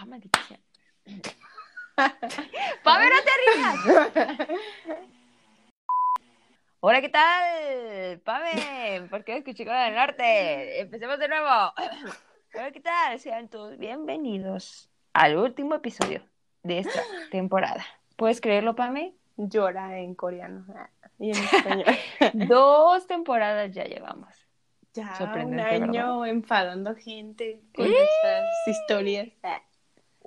[0.00, 0.60] Ah, maldita sea.
[2.84, 3.76] ¡Pame, no te rías!
[6.80, 8.20] Hola, ¿qué tal?
[8.20, 10.82] Pame, ¿por qué escuché con del norte?
[10.82, 11.48] Empecemos de nuevo.
[12.54, 13.18] Hola, ¿qué tal?
[13.18, 16.22] Sean todos bienvenidos al último episodio
[16.62, 17.02] de esta
[17.32, 17.84] temporada.
[18.14, 19.16] ¿Puedes creerlo, Pame?
[19.36, 21.96] Llora en coreano ah, y en español.
[22.46, 24.32] Dos temporadas ya llevamos.
[24.92, 29.30] Ya un año enfadando gente con nuestras historias.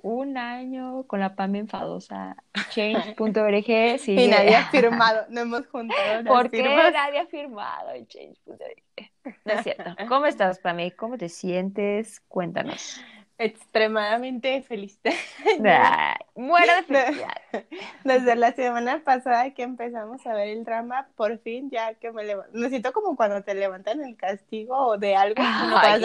[0.02, 2.36] Un año con la Pame enfadosa.
[2.70, 3.68] Change.org.
[4.06, 6.92] Y nadie ha firmado, no hemos juntado ¿Por qué firmas.
[6.92, 9.10] nadie ha firmado en Change.org?
[9.44, 9.94] No es cierto.
[10.08, 10.92] ¿Cómo estás, Pame?
[10.92, 12.20] ¿Cómo te sientes?
[12.28, 13.00] Cuéntanos.
[13.38, 15.00] Extremadamente feliz.
[15.64, 17.64] Ay, muero de felicidad.
[18.04, 22.24] Desde la semana pasada que empezamos a ver el drama, por fin ya que me
[22.24, 22.56] levanto.
[22.56, 25.42] Me siento como cuando te levantan el castigo de algo.
[25.42, 26.02] Ay.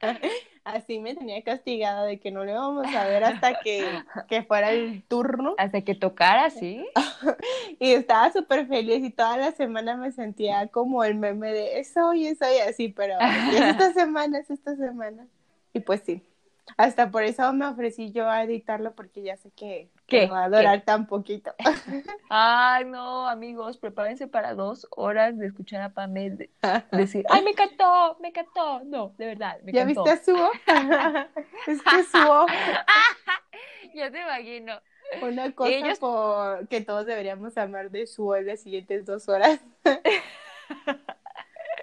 [0.66, 4.72] Así me tenía castigada de que no lo íbamos a ver hasta que, que fuera
[4.72, 5.54] el turno.
[5.58, 6.84] Hasta que tocara, ¿sí?
[7.78, 12.14] Y estaba súper feliz y toda la semana me sentía como el meme de eso
[12.14, 15.28] y eso y así, pero es esta semana, es esta semana.
[15.76, 16.22] Y pues sí,
[16.78, 20.26] hasta por eso me ofrecí yo a editarlo porque ya sé que, que ¿Qué?
[20.26, 21.54] va a durar tan poquito.
[22.30, 26.50] Ay, no, amigos, prepárense para dos horas de escuchar a Pame de-
[26.92, 28.80] decir, ay, me encantó, me encantó.
[28.84, 30.50] No, de verdad, me ¿Ya viste a Suo?
[31.66, 32.46] es que Suo,
[33.94, 34.80] Ya te imagino.
[35.22, 39.60] una cosa Ellos- por que todos deberíamos amar de Suo en las siguientes dos horas.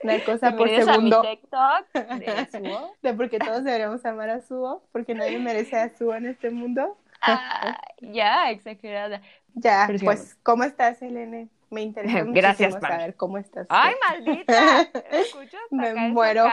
[0.04, 1.22] Una cosa por Bienvenidos a mi segundo.
[1.22, 2.88] TikTok de.
[3.02, 6.98] De porque todos deberíamos amar a Suo, porque nadie merece a Suo en este mundo.
[7.22, 9.22] Ah, ya, exagerada.
[9.56, 10.20] Ya, Pero sigamos.
[10.22, 11.50] pues, ¿cómo estás, Elene?
[11.70, 13.66] Me interesa Gracias, muchísimo saber cómo estás.
[13.70, 14.82] Ay, maldita.
[15.12, 15.62] ¿Escuchas?
[15.72, 16.46] Me muero.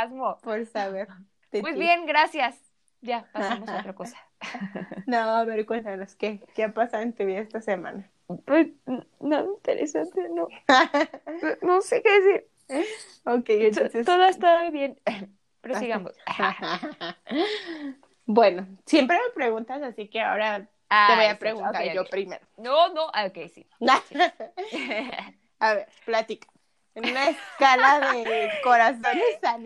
[0.42, 1.08] Por saber.
[1.50, 2.56] de Pues bien, gracias.
[3.02, 4.16] Ya, pasamos a otra cosa.
[5.06, 8.10] No, a ver, cuéntanos, ¿qué, qué ha pasado en tu vida esta semana?
[8.44, 8.68] Pues,
[9.18, 10.48] nada interesante, no.
[11.62, 12.46] No sé qué decir.
[13.24, 14.06] Ok, entonces...
[14.06, 15.00] Todo está bien.
[15.60, 16.12] Pero sigamos.
[18.24, 22.46] bueno, siempre me preguntas, así que ahora te voy a preguntar yo primero.
[22.56, 23.66] No, no, ah, ok, sí.
[25.58, 26.48] a ver, platica.
[26.94, 29.58] En una escala de corazones a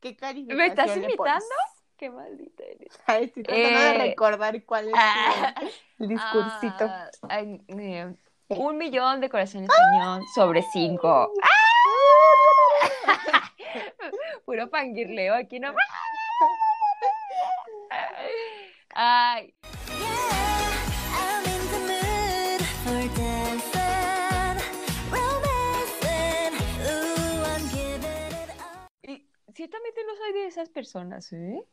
[0.00, 1.16] ¿qué calificación ¿Me estás le imitando?
[1.16, 1.44] pones?
[1.96, 2.98] Qué maldita eres.
[3.04, 5.54] Ay, estoy tratando de Eh, recordar cuál es ah,
[5.98, 6.86] el discursito.
[7.28, 7.42] Ah,
[8.50, 11.32] eh, un millón de corazones cañón sobre cinco.
[14.44, 15.72] Puro fangirleo aquí no.
[18.92, 19.54] Ay,
[29.02, 31.64] y ciertamente no soy de esas personas, ¿eh?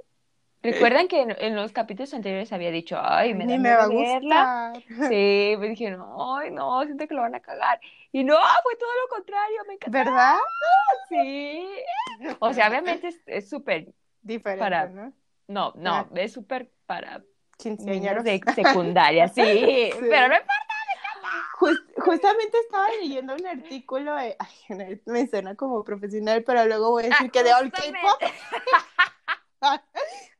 [0.64, 3.84] Recuerdan que en, en los capítulos anteriores había dicho, ay, me da Ni me va
[3.84, 4.72] a verla.
[4.74, 4.84] gustar.
[5.12, 7.80] Sí, me dijeron, ay, no, siento que lo van a cagar.
[8.12, 9.98] Y no, fue todo lo contrario, me encantó.
[9.98, 10.36] ¿Verdad?
[11.10, 11.68] Sí.
[12.40, 15.14] O sea, obviamente es- súper, Diferente, Para- ¿no?
[15.48, 16.08] no, no, Ah.
[16.16, 17.22] es súper para
[17.58, 18.24] Quinceañeros.
[18.24, 20.36] de secundaria, sí, pero no
[21.60, 24.36] Jus- justamente estaba leyendo un artículo de,
[24.70, 27.72] ay, me suena como profesional, pero luego voy a decir Ah, que de all.
[27.72, 28.22] K-pop.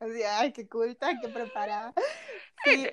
[0.00, 1.92] Así, ay, qué culta, qué preparada.
[2.64, 2.86] Sí,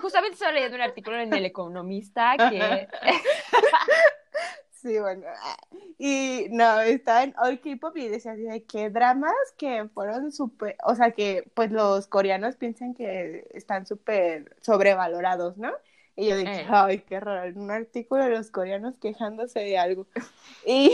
[0.00, 2.88] Justamente estaba leyendo un artículo en El Economista que
[4.70, 5.26] sí, bueno.
[5.42, 5.56] ah,
[5.98, 10.76] Y no, estaba en all K-pop y decía así de que dramas que fueron súper,
[10.84, 15.72] o sea, que pues los coreanos piensan que están súper sobrevalorados, ¿no?
[16.18, 16.66] Y yo dije, Eh.
[16.70, 20.06] ay, qué raro, en un artículo de los coreanos quejándose de algo.
[20.68, 20.90] Y,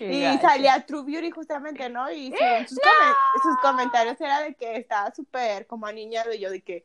[0.00, 2.10] y salía True Beauty justamente, ¿no?
[2.10, 6.50] Y según sus, comen- sus comentarios era de que estaba súper como aniñado y yo
[6.50, 6.84] de que,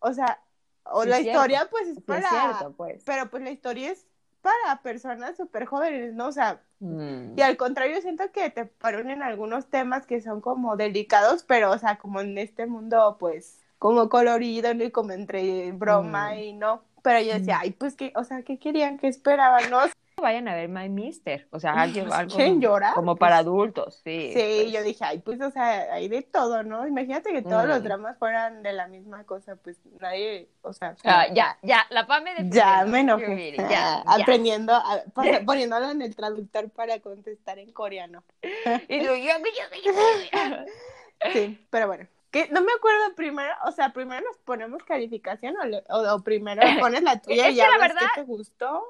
[0.00, 0.38] o sea,
[0.84, 1.30] o Sí, la cierto.
[1.38, 3.02] historia pues es Sí, para, es cierto, pues.
[3.06, 4.04] pero pues la historia es
[4.42, 6.26] para personas súper jóvenes, ¿no?
[6.26, 7.38] O sea, Mm.
[7.38, 11.78] y al contrario siento que te ponen algunos temas que son como delicados, pero o
[11.78, 14.82] sea, como en este mundo pues como colorido, ¿no?
[14.84, 16.38] Y como entre broma Mm.
[16.38, 16.82] y no.
[17.02, 18.98] Pero yo decía, ay, pues que, o sea, ¿qué querían?
[18.98, 19.68] ¿Qué esperaban?
[19.70, 19.80] No
[20.20, 22.94] Vayan a ver My Mister, o sea, algo, Pues, algo ¿quieren llorar?
[22.94, 24.30] como Pues, para adultos, sí.
[24.32, 24.72] Sí, pues.
[24.72, 26.86] yo dije, ay, pues, o sea, hay de todo, ¿no?
[26.86, 27.82] Imagínate que todos los Mm.
[27.82, 32.36] dramas fueran de la misma cosa, pues nadie, o sea, Ah, ya, ya, la Pame
[32.36, 33.52] de ya me enojé.
[33.56, 34.02] Ya, ya.
[34.06, 35.02] Aprendiendo, a-
[35.44, 38.22] poniéndolo en el traductor para contestar en coreano.
[38.88, 39.92] Y yo, yo, yo.
[41.32, 42.06] Sí, pero bueno.
[42.32, 46.22] Que no me acuerdo primero, o sea, primero nos ponemos calificación o, le- o, o
[46.24, 48.82] primero pones la tuya y que ya la verdad- qué te gustó.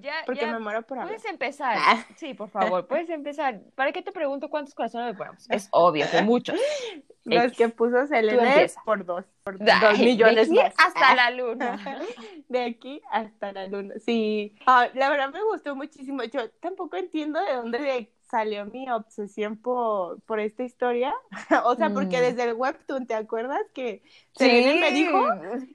[0.00, 1.14] Ya, porque ya me muero por hablar.
[1.14, 1.76] puedes empezar.
[1.78, 2.06] Ah.
[2.16, 3.60] Sí, por favor, puedes empezar.
[3.74, 5.46] ¿Para qué te pregunto cuántos corazones le ponemos?
[5.50, 6.58] Es obvio que muchos.
[7.24, 7.58] Los X.
[7.58, 8.54] que puso Selena
[8.86, 10.86] por dos, por Ay, dos millones de aquí más.
[10.86, 11.14] hasta Ah.
[11.14, 11.78] la luna.
[12.48, 14.56] De aquí hasta la luna, sí.
[14.66, 16.22] Ah, la verdad me gustó muchísimo.
[16.24, 21.14] Yo tampoco entiendo de dónde de- salió mi obsesión por, por esta historia.
[21.64, 22.20] o sea, porque Mm.
[22.20, 24.02] desde el webtoon, ¿te acuerdas que
[24.32, 25.18] Selena me dijo?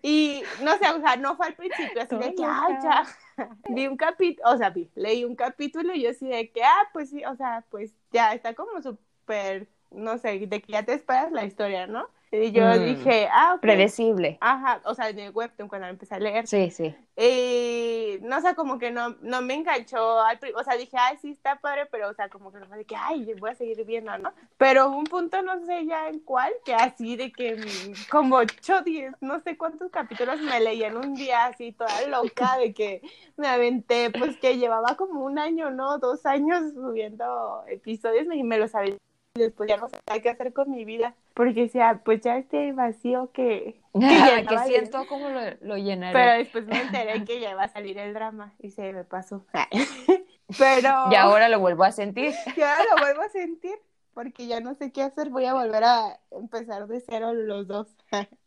[0.02, 2.78] Y no sé, o sea, no fue al principio, así de que, loca.
[2.82, 3.06] ya.
[3.68, 6.90] Vi un capítulo, o sea, vi, leí un capítulo y yo así de que, ah,
[6.94, 10.94] pues sí, o sea, pues ya está como súper, no sé, de que ya te
[10.94, 12.10] esperas la historia, ¿no?
[12.31, 12.86] Y yo Mm.
[12.86, 13.62] dije, ah, ok.
[13.62, 14.38] Predecible.
[14.40, 16.46] Ajá, o sea, en el webtoon cuando lo empecé a leer.
[16.46, 16.96] Sí, sí.
[17.18, 21.31] Y no sé, como que no, no me enganchó al o sea, dije, ay, sí
[21.31, 24.16] está padre, pero, o sea, como que no de que, ay, voy a seguir viendo,
[24.20, 24.31] ¿no?
[24.58, 28.84] Pero un punto, no sé ya en cuál, que así de que mm, como 8,
[28.84, 33.02] 10, no sé cuántos capítulos me leí en un día, así toda loca, de que
[33.38, 35.98] me aventé, pues que llevaba como un año, ¿no?
[35.98, 39.00] Dos años subiendo episodios y me los aventé.
[39.36, 42.72] Y Después ya no sabía qué hacer con mi vida, porque decía, pues ya este
[42.74, 46.14] vacío que, que siento como lo, lo llenaré.
[46.14, 49.46] pero después me enteré que ya iba a salir el drama y se me pasó.
[50.58, 52.34] Pero Y ahora lo vuelvo a sentir.
[52.58, 53.76] ya lo vuelvo a sentir
[54.16, 55.30] porque ya no sé qué hacer.
[55.30, 57.96] Voy a volver a empezar de cero los dos.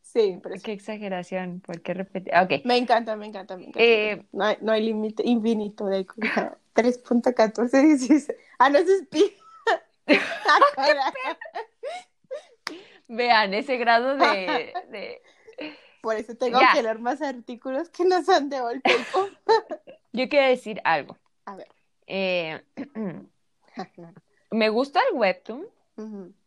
[0.00, 2.32] Sí, pero Qué exageración, ¿por qué repetir?
[2.34, 2.64] Ok.
[2.64, 3.78] me encanta, me encanta, me encanta.
[3.80, 8.34] Eh, no hay, no hay límite infinito de 3.1416.
[8.58, 9.32] Ah, no, eso es pi.
[10.08, 11.12] Ah.
[13.08, 15.22] Vean ese grado de, de-
[16.00, 16.72] Por eso tengo Ya.
[16.72, 19.28] que leer más artículos que no son de Volpeco.
[20.12, 21.16] Yo quiero decir algo.
[21.44, 21.68] A ver.
[22.06, 22.60] Eh,
[24.50, 25.66] me gusta el webtoon,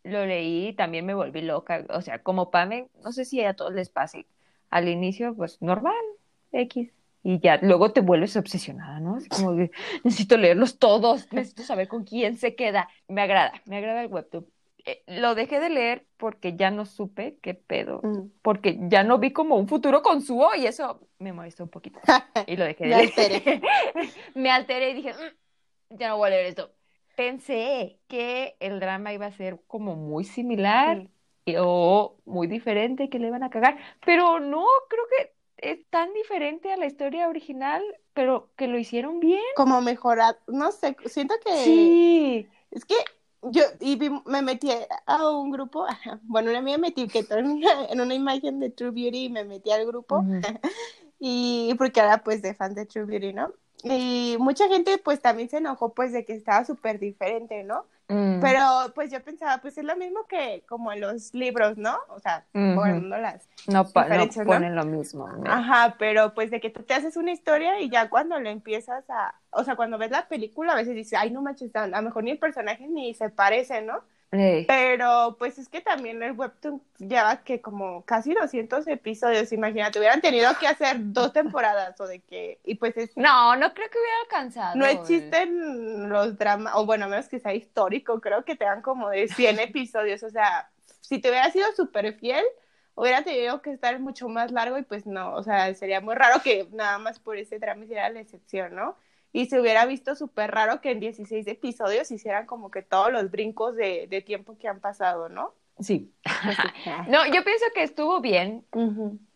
[0.02, 1.84] lo leí, también me volví loca.
[1.90, 4.26] O sea, como Pame, no sé si a todos les pase.
[4.70, 5.94] Al inicio, pues normal,
[6.52, 6.90] X.
[7.28, 9.16] Y ya luego te vuelves obsesionada, ¿no?
[9.16, 9.72] Así como de,
[10.04, 12.88] necesito leerlos todos, necesito saber con quién se queda.
[13.08, 14.46] Me agrada, me agrada el webtoon.
[14.84, 18.28] Eh, lo dejé de leer porque ya no supe qué pedo, Mm.
[18.42, 21.98] porque ya no vi como un futuro con Suo y eso me molestó un poquito.
[22.46, 23.12] Y lo dejé de Me leer.
[23.18, 23.62] alteré.
[24.36, 26.70] Me alteré y dije, "Mm, ya no voy a leer esto.
[27.16, 30.98] Pensé que el drama iba a ser como muy similar
[31.48, 31.54] Mm.
[31.58, 36.72] o muy diferente, que le iban a cagar, pero no, creo que es tan diferente
[36.72, 37.82] a la historia original,
[38.14, 39.40] pero que lo hicieron bien.
[39.56, 42.48] Como mejorar, no sé, siento que Sí.
[42.70, 42.94] Es que
[43.42, 44.70] yo y vi- me metí
[45.06, 45.86] a un grupo,
[46.22, 49.44] bueno, una amiga me etiquetó en una, en una imagen de True Beauty y me
[49.44, 50.24] metí al grupo
[51.18, 53.52] y porque era pues de fan de True Beauty, ¿no?
[53.84, 57.86] Y mucha gente pues también se enojó pues de que estaba súper diferente, ¿no?
[58.08, 58.40] Mm.
[58.40, 58.62] Pero
[58.94, 61.98] pues yo pensaba pues es lo mismo que como en los libros, ¿no?
[62.08, 63.48] O sea, bueno, las...
[63.66, 64.52] No, pa- no diferencias, ¿no?
[64.52, 65.26] ponen lo mismo.
[65.26, 68.50] me- Ajá, pero pues de que tú te haces una historia y ya cuando le
[68.50, 69.34] empiezas a...
[69.50, 72.22] O sea, cuando ves la película a veces dices, ay, no manches, a lo mejor
[72.24, 74.02] ni el personaje ni se parece, ¿no?
[74.30, 80.20] Pero pues es que también el webtoon lleva que como casi 200 episodios, imagínate, hubieran
[80.20, 83.98] tenido que hacer dos temporadas o de que, y pues es, No, no creo que
[83.98, 84.76] hubiera alcanzado.
[84.76, 84.92] no eh.
[84.92, 89.28] existen los dramas, o bueno, a menos que sea histórico, creo que tengan como de
[89.28, 90.70] 100 episodios, o sea,
[91.00, 92.44] si te hubiera sido súper fiel,
[92.94, 96.42] hubiera tenido que estar mucho más largo y pues no, o sea, sería muy raro
[96.42, 98.96] que nada más por ese drama hiciera la excepción, ¿no?
[99.32, 103.30] y se hubiera visto súper raro que en 16 episodios hicieran como que todos los
[103.30, 105.54] brincos de, de tiempo que han pasado, ¿no?
[105.78, 106.10] Sí.
[107.08, 108.64] no, yo pienso que estuvo bien.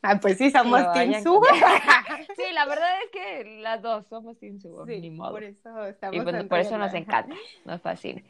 [0.03, 1.45] Ah, pues sí, somos Team Subo.
[2.37, 5.33] sí, la verdad es que las dos somos Team Subo, sí, ni modo.
[5.33, 8.23] Por eso estamos pues, y por eso nos encanta, nos fascina.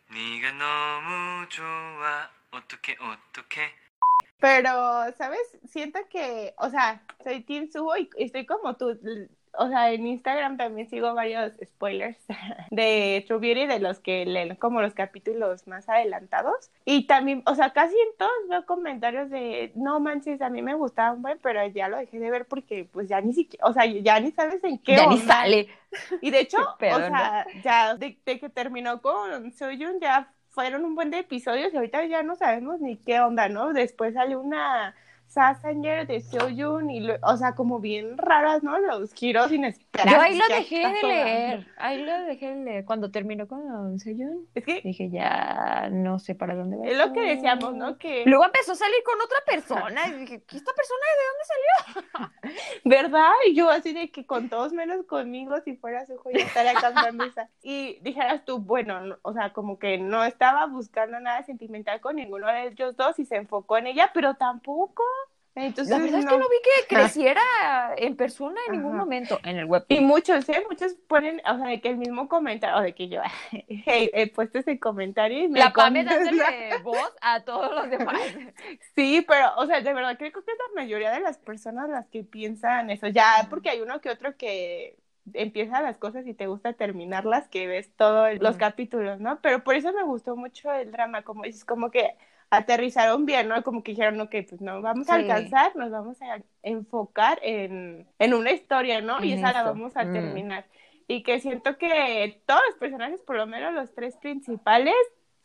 [4.40, 4.70] Pero,
[5.16, 5.58] ¿sabes?
[5.68, 8.98] Siento que, o sea, soy Team Subo y estoy como tú,
[9.58, 12.16] o sea, en Instagram también sigo varios spoilers
[12.70, 16.70] de True Beauty, de los que leen como los capítulos más adelantados.
[16.84, 20.74] Y también, o sea, casi en todos veo comentarios de, no manches, a mí me
[20.74, 23.72] gustaba un buen, pero ya lo dejé de ver porque pues ya ni siquiera, o
[23.72, 25.26] sea, ya ni sabes en qué Ya ni onda.
[25.26, 25.68] sale.
[26.20, 30.84] Y de hecho, pedo, o sea, ya de, de que terminó con Soyun, ya fueron
[30.84, 33.72] un buen de episodios y ahorita ya no sabemos ni qué onda, ¿no?
[33.72, 34.94] Después salió una
[35.30, 38.78] Sasanger de Soyun y, lo- o sea, como bien raras, ¿no?
[38.78, 40.12] Los giros inesperados.
[40.12, 42.84] Yo ahí lo dejé de leer, ahí lo dejé de leer.
[42.84, 46.86] Cuando terminó con Sejun, Es que dije, ya no sé para dónde va.
[46.86, 47.34] es lo que esto".
[47.36, 47.96] decíamos, ¿no?
[47.96, 51.44] Que, Luego empezó a salir con otra persona y dije, ¿qué esta persona de dónde
[51.46, 52.30] salió?
[52.84, 53.30] ¿verdad?
[53.46, 56.74] Y yo así de que con todos menos conmigo, si fuera su hijo, ya estaría
[56.74, 57.48] cantando esa.
[57.62, 62.16] Y dijeras tú, bueno, no- o sea, como que no estaba buscando nada sentimental con
[62.16, 65.02] ninguno de ellos dos y se enfocó en ella, pero tampoco.
[65.54, 67.42] Entonces, La verdad es que no vi que creciera
[67.96, 69.84] en persona en ningún momento en el web.
[69.88, 70.64] Y muchos, ¿eh?
[70.68, 74.30] Muchos ponen, o sea, de que el mismo comentario, o de que yo hey, he
[74.30, 78.20] puesto ese comentario y me La Pame dándole voz a todos los demás.
[78.94, 82.06] Sí, pero, o sea, de verdad creo que es la mayoría de las personas las
[82.08, 83.08] que piensan eso.
[83.08, 84.96] Ya, porque hay uno que otro que
[85.34, 89.40] empieza las cosas y te gusta terminarlas, que ves todos los capítulos, ¿no?
[89.40, 92.16] Pero por eso me gustó mucho el drama, como dices, como que
[92.50, 93.62] aterrizaron bien, ¿no?
[93.62, 98.34] Como que dijeron, ok, pues no vamos a alcanzar, nos vamos a enfocar en, en
[98.34, 99.22] una historia, ¿no?
[99.22, 100.10] Y esa la vamos a Mm.
[100.10, 100.66] terminar.
[101.08, 104.94] Y que siento que todos los personajes, por lo menos los tres principales,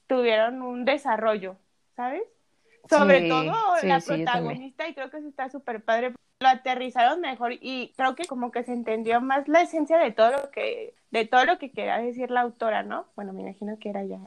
[0.08, 1.58] tuvieron un desarrollo,
[1.96, 2.24] ¿sabes?
[2.90, 6.14] Sobre Sí, todo sí, la protagonista, y creo que eso está súper padre.
[6.40, 10.32] Lo aterrizaron mejor y creo que como que se entendió más la esencia de todo
[10.32, 13.08] lo que, de todo lo que quería decir la autora, ¿no?
[13.16, 14.20] Bueno, me imagino que era ya.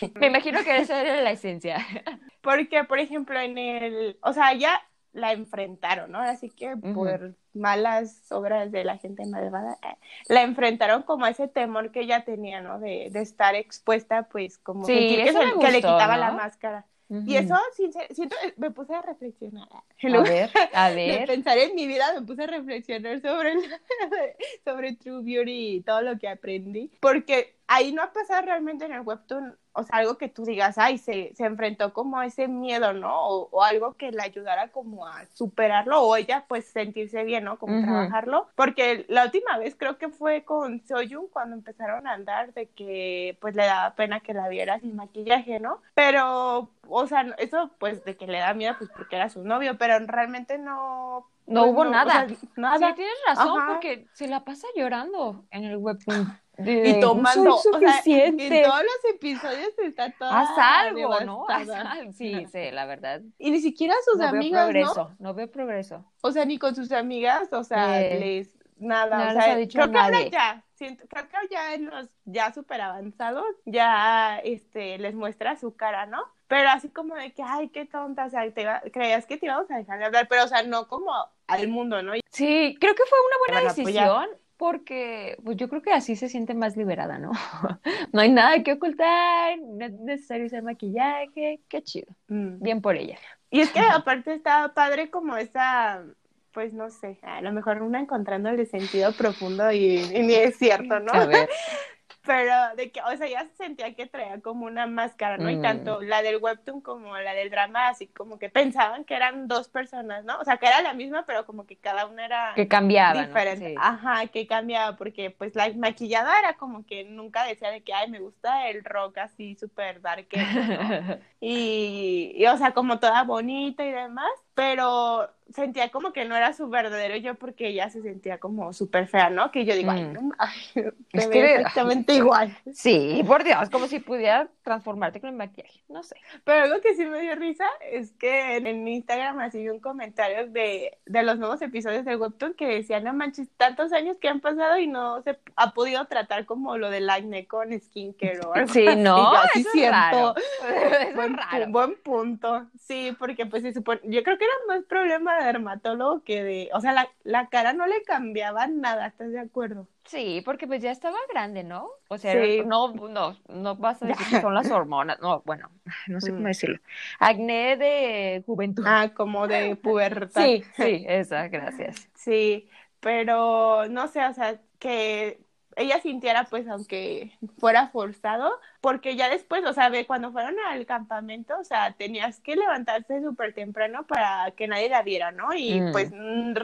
[0.18, 1.78] Me imagino que esa era la esencia.
[2.40, 4.80] Porque, por ejemplo, en el, o sea, ya
[5.12, 6.20] la enfrentaron, ¿no?
[6.20, 9.96] Así que por malas obras de la gente malvada, eh,
[10.28, 12.78] la enfrentaron como a ese temor que ella tenía, ¿no?
[12.78, 15.84] De, de estar expuesta, pues, como Sí, sentir que, eso se- me que le gustó,
[15.84, 16.16] quitaba ¿no?
[16.16, 16.86] la máscara.
[17.26, 19.68] Y eso, sincer- siento, me puse a reflexionar.
[19.72, 21.26] A ver, a de ver.
[21.26, 23.54] pensar en mi vida, me puse a reflexionar sobre,
[24.64, 26.90] sobre True Beauty y todo lo que aprendí.
[27.00, 30.76] Porque ahí no ha pasado realmente en el webtoon, o sea, algo que tú digas,
[30.76, 33.28] ay, se, se enfrentó como a ese miedo, ¿no?
[33.28, 37.60] O, o algo que le ayudara como a superarlo, o ella pues sentirse bien, ¿no?
[37.60, 38.48] Como trabajarlo.
[38.56, 43.38] Porque la última vez creo que fue con Soyun cuando empezaron a andar de que
[43.40, 45.80] pues le daba pena que la viera sin maquillaje, ¿no?
[45.94, 49.78] Pero, o sea, eso pues de que le da miedo pues porque era su novio,
[49.78, 51.28] pero realmente no...
[51.50, 52.26] No pues, hubo o nada.
[52.28, 52.88] sea, nada.
[52.88, 53.72] Sí, tienes razón, Ajá.
[53.72, 56.40] porque se la pasa llorando en el webtoon.
[56.56, 58.58] De, y "No tomando, soy o sea, suficiente.
[58.58, 61.46] en todos los episodios está toda Haz algo, ¿no?
[61.48, 61.92] Haz devastada.
[61.92, 62.12] algo.
[62.12, 63.22] Sí, sí, la verdad.
[63.38, 64.70] Y ni siquiera sus no veo amigas, ¿no?
[64.72, 66.04] progreso, no veo progreso.
[66.22, 69.52] O sea, ni con sus amigas, o sea, Eh, les nada, no o les sea,
[69.52, 70.30] ha dicho creo que ahora nadie.
[70.30, 75.74] ya, siento, creo que ya en los ya súper avanzados, ya este les muestra su
[75.76, 76.22] cara, ¿no?
[76.50, 79.46] Pero así como de que, ay, qué tonta, o sea, te iba- creías que te
[79.46, 81.12] íbamos a dejar de hablar, pero o sea, no como
[81.46, 82.12] al mundo, ¿no?
[82.32, 84.26] Sí, creo que fue una buena decisión
[84.56, 87.30] porque pues yo creo que así se siente más liberada, ¿no?
[88.12, 92.08] No hay nada que ocultar, no es necesario usar maquillaje, qué chido.
[92.26, 92.60] Mm.
[92.60, 93.16] Bien por ella.
[93.50, 96.02] Y es que aparte estaba padre como esa,
[96.50, 100.98] pues no sé, a lo mejor una encontrándole sentido profundo y, y ni es cierto,
[100.98, 101.12] ¿no?
[101.14, 101.48] A ver.
[102.22, 105.48] Pero de que, o sea, ya se sentía que traía como una máscara, ¿no?
[105.50, 109.48] Y tanto la del webtoon como la del drama, así como que pensaban que eran
[109.48, 110.38] dos personas, ¿no?
[110.38, 113.26] O sea, que era la misma, pero como que cada una era Que cambiaba, ¿no?
[113.26, 113.70] diferente.
[113.70, 113.74] Sí.
[113.78, 118.10] Ajá, que cambiaba, porque pues la maquillada era como que nunca decía de que, ay,
[118.10, 120.28] me gusta el rock así súper dark,
[120.76, 121.18] ¿no?
[121.40, 126.52] Y, y, o sea, como toda bonita y demás, pero sentía como que no era
[126.52, 129.50] su verdadero yo porque ella se sentía como súper fea, ¿no?
[129.50, 130.12] Que yo digo, ay, Mm.
[130.12, 130.50] no, ay,
[131.12, 132.56] Es se que- ve exactamente igual.
[132.74, 136.14] Sí, por Dios, como si pudiera transformarte con el maquillaje, no sé.
[136.44, 140.46] Pero algo que sí me dio risa es que en Instagram así vi un comentario
[140.48, 144.40] de, de los nuevos episodios de Webtoon que decía, no manches, tantos años que han
[144.40, 148.72] pasado y no se ha podido tratar como lo del acné con skincare o algo
[148.72, 148.96] Sí, así.
[149.00, 149.90] no, Yo así eso es siento.
[149.92, 150.34] raro.
[150.70, 151.66] Eso es Buen, raro.
[151.66, 152.66] pu- buen punto.
[152.78, 156.70] Sí, porque pues se supone, yo creo que era más problema de dermatólogo que de,
[156.72, 159.88] o sea, la, la cara no le cambiaba nada, ¿estás de acuerdo?
[160.04, 161.88] Sí, porque pues ya estaba grande, ¿no?
[162.08, 162.62] O sea, Sí.
[162.66, 165.70] no, no, no vas a decir que son las hormonas, no, bueno,
[166.08, 166.48] no sé cómo Mm.
[166.48, 166.78] decirlo.
[167.18, 168.82] Acné de juventud.
[168.86, 170.44] Ah, como de pubertad.
[170.44, 172.08] Sí, sí, esa, gracias.
[172.14, 172.68] Sí,
[173.00, 175.40] pero no sé, o sea, que
[175.76, 178.50] ella sintiera, pues, aunque fuera forzado,
[178.80, 183.22] porque ya después, o sea, ve, cuando fueron al campamento, o sea, tenías que levantarte
[183.22, 185.54] súper temprano para que nadie la viera, ¿no?
[185.54, 185.92] Y Mm.
[185.92, 186.54] pues, mm,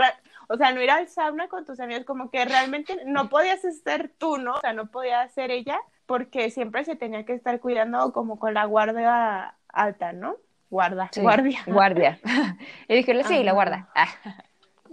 [0.49, 4.11] o sea, no ir al sauna con tus amigos, como que realmente no podías ser
[4.19, 4.55] tú, ¿no?
[4.55, 8.55] O sea, no podías ser ella, porque siempre se tenía que estar cuidando como con
[8.55, 10.37] la guardia alta, ¿no?
[10.71, 11.63] Guarda, Sí, guardia.
[11.67, 12.19] Guardia.
[12.89, 13.89] Y dije, sí, la guarda.
[13.95, 14.09] Ah,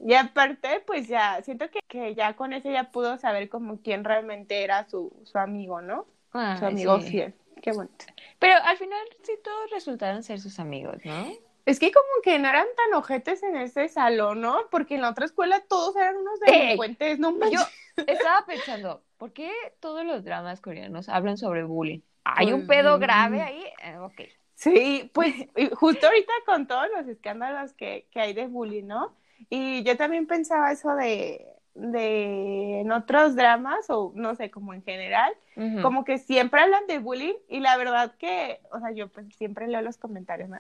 [0.06, 4.04] Y aparte, pues ya, siento que, que ya con eso ya pudo saber como quién
[4.04, 6.06] realmente era su, su amigo, ¿no?
[6.32, 7.10] ay, Su amigo sí.
[7.10, 7.34] fiel.
[7.62, 8.06] Qué bonito.
[8.40, 11.28] Pero al final sí todos resultaron ser sus amigos, ¿no?
[11.66, 14.58] Es que como que no eran tan ojetes en ese salón, ¿no?
[14.70, 17.62] Porque en la otra escuela todos eran unos delincuentes, no Yo
[18.06, 22.02] estaba pensando, ¿por qué todos los dramas coreanos hablan sobre bullying?
[22.24, 23.00] ¿Hay un Pues, pedo mm.
[23.00, 23.64] grave ahí?
[23.84, 24.22] Eh, ok.
[24.56, 25.34] Sí, pues
[25.76, 29.16] justo ahorita con todos los escándalos que, que hay de bullying, ¿no?
[29.50, 34.84] Y yo también pensaba eso de, de en otros dramas o no sé, como en
[34.84, 35.34] general,
[35.80, 39.68] como que siempre hablan de bullying y la verdad que, o sea, yo pues siempre
[39.68, 40.58] leo los comentarios, ¿no?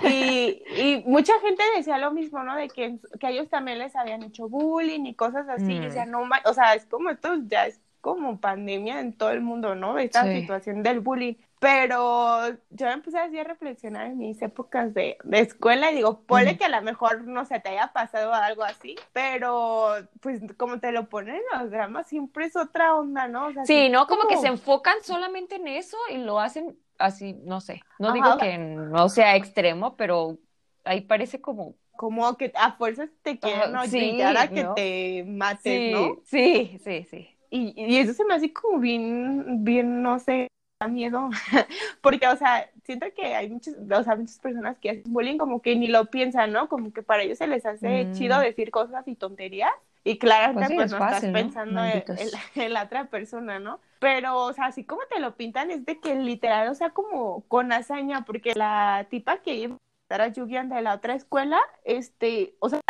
[0.00, 2.56] Y, y mucha gente decía lo mismo, ¿no?
[2.56, 6.24] De que, que ellos también les habían hecho bullying y cosas así, y decía, no,
[6.24, 7.80] ma- o sea, es como esto ya es
[8.14, 9.98] como pandemia en todo el mundo, ¿no?
[9.98, 10.30] Esta Sí.
[10.30, 11.34] situación del bullying.
[11.60, 16.22] Pero yo me empecé así a reflexionar en mis épocas de, de escuela y digo,
[16.24, 16.58] ponle Ujú.
[16.58, 20.92] que a lo mejor no se te haya pasado algo así, pero pues como te
[20.92, 23.48] lo ponen en los dramas, siempre es otra onda, ¿no?
[23.48, 24.06] O sea, Sí, ¿no?
[24.06, 27.86] Como que se enfocan solamente en eso y lo hacen así, no sé.
[27.98, 30.38] No Ajá, digo que no sea extremo, pero
[30.84, 31.76] ahí parece como...
[31.96, 34.74] como que a fuerzas te quieren Ajá, sí, a que ¿no?
[34.74, 36.24] te mates, Sí, ¿no?
[36.24, 37.37] sí, sí, sí.
[37.50, 40.48] Y, y eso se me hace como bien, bien, no sé,
[40.80, 41.30] da miedo.
[42.02, 45.62] Porque, o sea, siento que hay muchas, o sea, muchas personas que hacen bullying como
[45.62, 46.68] que ni lo piensan, ¿no?
[46.68, 48.12] Como que para ellos se les hace Mm.
[48.12, 49.72] chido decir cosas y tonterías.
[50.04, 51.42] Y claramente, Pues sí, pues, es no fácil, estás ¿no?
[51.44, 52.20] pensando en, Malditos.
[52.20, 52.30] en-
[52.66, 53.80] en la otra persona, ¿no?
[53.98, 57.42] Pero, o sea, así como te lo pintan, es de que literal, o sea, como
[57.48, 59.76] con hazaña, porque la tipa que iba
[60.10, 62.80] a Yugian de la otra escuela, este, o sea,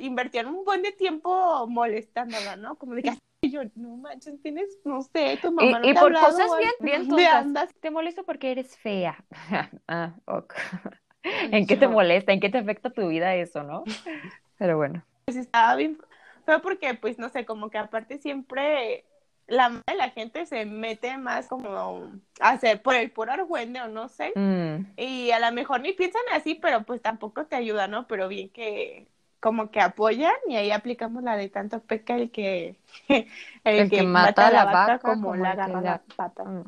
[0.00, 2.76] invertían un buen de tiempo molestándola, ¿no?
[2.76, 3.10] Como de que
[3.42, 6.16] y yo, no manches, tienes, no sé, tu Y, mamá no y te ha por
[6.16, 7.44] hablado, cosas bien, bien ¿Dónde tontas.
[7.46, 7.74] andas?
[7.80, 9.24] Te molesto porque eres fea.
[9.88, 10.54] Ah, ok.
[11.22, 12.32] ¿En qué te molesta?
[12.32, 13.84] ¿En qué te afecta tu vida eso, no?
[14.58, 15.04] Pero bueno.
[15.24, 15.98] Pues estaba bien
[16.46, 19.04] feo porque, pues, no sé, como que aparte siempre
[19.46, 21.68] la la gente se mete más como
[22.40, 24.32] a hacer por el puro argüende o no sé.
[24.34, 28.06] Mm, Y a lo mejor ni piensan así, pero pues tampoco te ayuda, ¿no?
[28.06, 29.08] Pero bien que
[29.40, 32.76] como que apoyan y ahí aplicamos la de tanto peca el que
[33.64, 36.44] el, El que, que mata a la vaca, como la agarra la- la pata.
[36.44, 36.64] mm.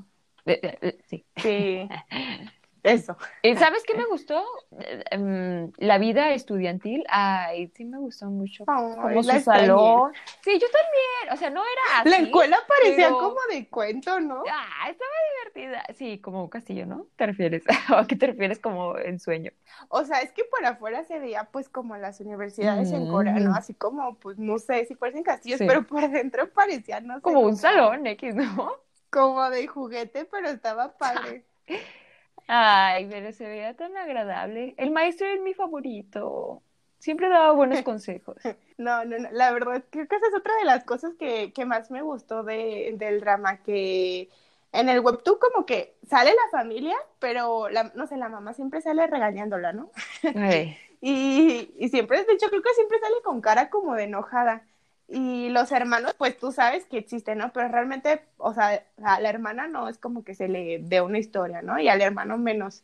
[0.47, 1.27] Eh, eh, eh, sí.
[1.37, 1.93] Sí,
[2.83, 3.17] eso.
[3.43, 4.45] ¿Y sabes qué me gustó?
[4.81, 7.05] Eh, em, la vida estudiantil.
[7.09, 8.65] Ay, sí me gustó mucho.
[8.67, 10.13] Como su salón.
[10.43, 11.33] Sí, yo también.
[11.33, 12.09] O sea, no era así.
[12.11, 14.43] La escuela parecía pero- como de cuento, ¿no?
[14.51, 15.11] Ah, estaba
[15.55, 15.85] divertida.
[15.95, 17.07] Sí, como un castillo, ¿no?
[17.17, 17.63] ¿Te refieres?
[17.93, 19.53] ¿O a qué te refieres como en sueño?
[19.89, 23.45] O sea, es que por afuera se veía pues como las universidades en Corea, Mm.
[23.45, 23.55] ¿no?
[23.55, 25.67] Así como, pues no sé si parecen castillos, Sí.
[25.69, 27.23] pero por dentro parecía, no sé.
[27.23, 28.73] Como un salón X, ¿no?
[29.11, 31.45] Como de juguete, pero estaba padre.
[32.47, 34.75] Ay, pero se veía tan agradable.
[34.79, 36.63] El maestro es mi favorito.
[36.99, 38.53] Siempre daba buenos consejos.
[38.79, 41.65] No, no, no, la verdad, creo que esa es otra de las cosas que, que
[41.67, 44.31] más me gustó de, del drama, que
[44.73, 48.81] en el webtoon como que sale la familia, pero la, no sé, la mamá siempre
[48.81, 49.93] sale regañándola, ¿no?
[50.35, 54.67] Ay, Y, y siempre, de hecho, creo que siempre sale con cara como de enojada.
[55.15, 57.53] Y los hermanos, pues tú sabes que existen, ¿no?
[57.53, 61.19] Pero realmente, o sea, a la hermana no es como que se le dé una
[61.19, 61.79] historia, ¿no?
[61.79, 62.83] Y al hermano menos.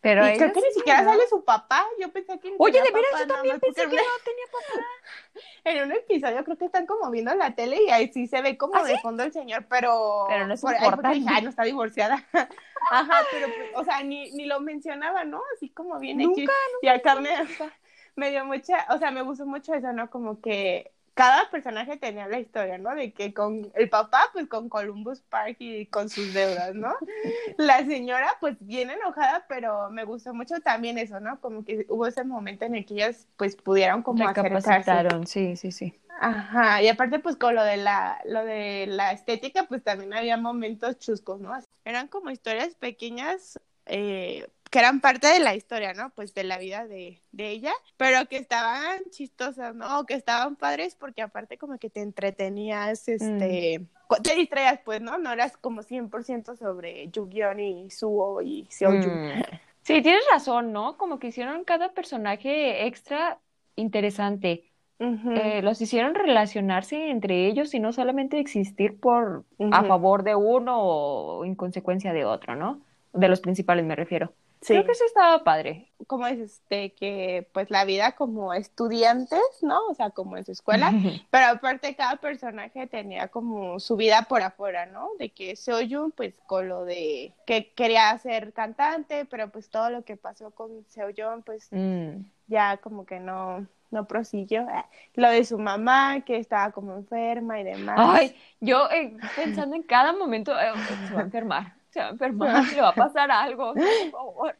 [0.00, 1.10] pero y creo que ni sí, siquiera ¿no?
[1.10, 1.84] sale su papá.
[2.00, 4.86] Yo pensé que ni Oye, de veras, yo también pensé que no tenía papá.
[5.64, 8.56] en un episodio creo que están como viendo la tele y ahí sí se ve
[8.56, 10.24] como ¿Ah, de fondo el señor, pero...
[10.28, 10.74] Pero no es por
[11.12, 12.24] dije, "Ay, no está divorciada.
[12.90, 15.42] Ajá, pero, o sea, ni, ni lo mencionaba, ¿no?
[15.54, 16.50] Así como bien Nunca, X.
[16.80, 17.28] Y acá me,
[18.16, 20.08] me dio mucha, o sea, me gustó mucho eso, ¿no?
[20.10, 22.94] Como que cada personaje tenía la historia, ¿no?
[22.94, 26.94] De que con el papá, pues con Columbus Park y con sus deudas, ¿no?
[27.56, 31.40] La señora, pues bien enojada, pero me gustó mucho también eso, ¿no?
[31.40, 35.26] Como que hubo ese momento en el que ellas, pues, pudieron como acercarse.
[35.26, 35.98] Sí, sí, sí.
[36.20, 40.36] Ajá, y aparte pues con lo de la, lo de la estética, pues también había
[40.36, 41.52] momentos chuscos, ¿no?
[41.84, 46.10] Eran como historias pequeñas eh, que eran parte de la historia, ¿no?
[46.10, 50.00] Pues de la vida de, de ella, pero que estaban chistosas, ¿no?
[50.00, 55.00] O que estaban padres porque aparte como que te entretenías, este, cu- te distraías, pues,
[55.00, 55.18] ¿no?
[55.18, 57.58] No eras como 100% sobre Yu-Gi-Oh!
[57.58, 59.26] y Suo y Seoyun.
[59.26, 59.42] Mm.
[59.82, 60.98] Sí, tienes razón, ¿no?
[60.98, 63.38] Como que hicieron cada personaje extra
[63.76, 64.64] interesante.
[65.00, 70.76] Eh, los hicieron relacionarse entre ellos y no solamente existir por a favor de uno
[70.82, 72.80] o en consecuencia de otro, ¿no?
[73.12, 74.32] De los principales me refiero.
[74.60, 74.74] Sí.
[74.74, 75.90] Creo que eso estaba padre.
[76.06, 79.78] como dices, de que pues la vida como estudiantes, ¿no?
[79.88, 80.90] O sea, como en su escuela,
[81.30, 85.10] pero aparte cada personaje tenía como su vida por afuera, ¿no?
[85.18, 90.02] De que Seoyun pues con lo de que quería ser cantante, pero pues todo lo
[90.04, 92.24] que pasó con Seoyun pues Mm.
[92.46, 94.66] ya como que no no prosiguió.
[95.14, 97.96] Lo de su mamá que estaba como enferma y demás.
[97.98, 100.72] Ay, yo eh, pensando en cada momento, eh,
[101.08, 104.56] se va a enfermar, se va a enfermar, le va a pasar algo, por favor.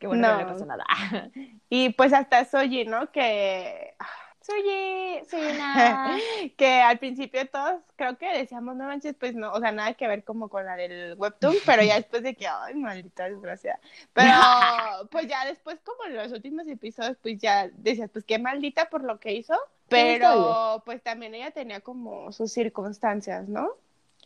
[0.00, 0.84] Qué bueno que no le pasó nada.
[1.68, 3.10] Y pues hasta Soji, ¿no?
[3.10, 3.94] Que
[4.40, 4.62] Soy,
[5.28, 6.16] soy una...
[6.56, 10.06] que al principio todos creo que decíamos, no manches, pues no, o sea, nada que
[10.06, 13.80] ver como con la del webtoon, pero ya después de que, ay, maldita desgracia.
[14.12, 14.30] Pero
[15.10, 19.02] pues ya después, como en los últimos episodios, pues ya decías, pues qué maldita por
[19.02, 19.56] lo que hizo,
[19.88, 23.70] pero pues también ella tenía como sus circunstancias, ¿no?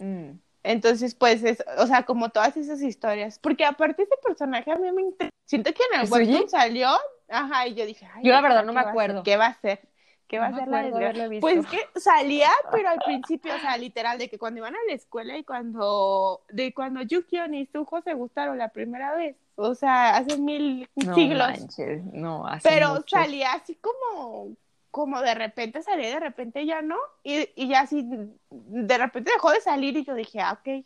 [0.00, 0.32] Mm.
[0.62, 4.92] Entonces, pues, es, o sea, como todas esas historias, porque aparte ese personaje a mí
[4.92, 5.30] me interesa.
[5.46, 6.88] Siento que en el ¿Es webtoon salió,
[7.28, 9.20] ajá, y yo dije, ay, Yo la verdad no ¿qué me va a acuerdo.
[9.20, 9.24] hacer?
[9.24, 9.80] ¿Qué va a hacer?
[10.28, 11.40] ¿Qué va a No hacer la desgracia?
[11.40, 14.94] Pues que salía, pero al principio, o sea, literal, de que cuando iban a la
[14.94, 20.16] escuela y cuando, de cuando Yukion y Suho se gustaron la primera vez, o sea,
[20.18, 21.48] hace mil No siglos.
[21.48, 23.16] manches, no, hace Pero mucho.
[23.16, 24.54] salía así como,
[24.90, 28.04] como de repente salía, y de repente ya no, y, y ya así,
[28.50, 30.84] de repente dejó de salir y yo dije, ah, ok.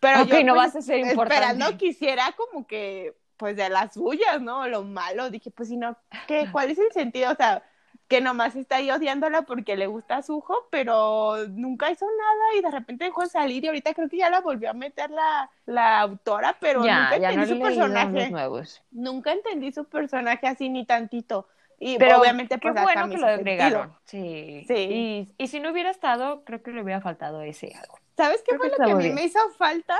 [0.00, 1.34] Pero Ok, yo, no pues, vas a ser importante.
[1.34, 4.66] Esperando quisiera como que, pues de las suyas, ¿no?
[4.68, 6.48] Lo malo, dije, pues si no, ¿qué?
[6.50, 7.32] ¿Cuál es el sentido?
[7.32, 7.62] O sea,
[8.08, 12.62] que nomás está ahí odiándola porque le gusta a Sujo, pero nunca hizo nada y
[12.62, 15.50] de repente dejó de salir y ahorita creo que ya la volvió a meter la,
[15.66, 18.82] la autora, pero ya, nunca ya entendí su personaje nuevos.
[18.90, 21.46] nunca entendí su personaje así ni tantito.
[21.78, 23.96] Y Pero obviamente qué pues acá bueno que lo agregaron.
[24.04, 24.64] Sí.
[24.66, 24.74] Sí.
[24.74, 27.98] Y, y si no hubiera estado, creo que le hubiera faltado ese algo.
[28.16, 29.98] ¿Sabes qué Creo fue que lo que a mí me hizo falta?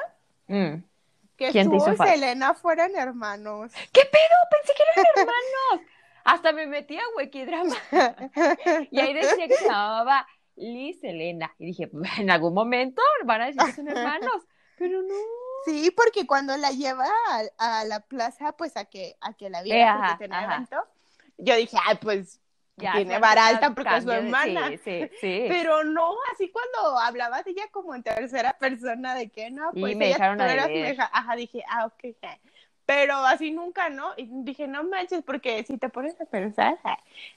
[0.49, 0.83] Mm.
[1.37, 2.14] Que ¿Quién te hizo Suho y falta?
[2.14, 3.73] Selena fueran hermanos.
[3.93, 4.37] ¿Qué pedo?
[4.51, 5.88] Pensé que eran hermanos.
[6.25, 7.77] Hasta me metí a Wikidrama.
[8.91, 11.55] Y ahí decía que se llamaba Liz Elena.
[11.59, 14.47] Y dije, en algún momento van a decir que son hermanos.
[14.77, 15.14] Pero no.
[15.64, 17.07] Sí, porque cuando la lleva
[17.59, 20.45] a, a la plaza, pues a que, a que la Eh, viera ajá, porque tenía
[20.45, 20.77] evento,
[21.38, 22.40] yo dije, ay, pues
[22.77, 24.70] Ya, tiene vara alta porque es su de- hermana.
[24.70, 25.44] Sí, sí, sí.
[25.48, 29.81] Pero no, así cuando hablaba de ella como en tercera persona, de que no, Y
[29.81, 31.11] pues me ella, dejaron tú a eras.
[31.12, 32.14] Ajá, dije, ah, ok.
[32.87, 34.14] Pero así nunca, ¿no?
[34.16, 36.79] Y dije, no manches, porque si te pones a pensar,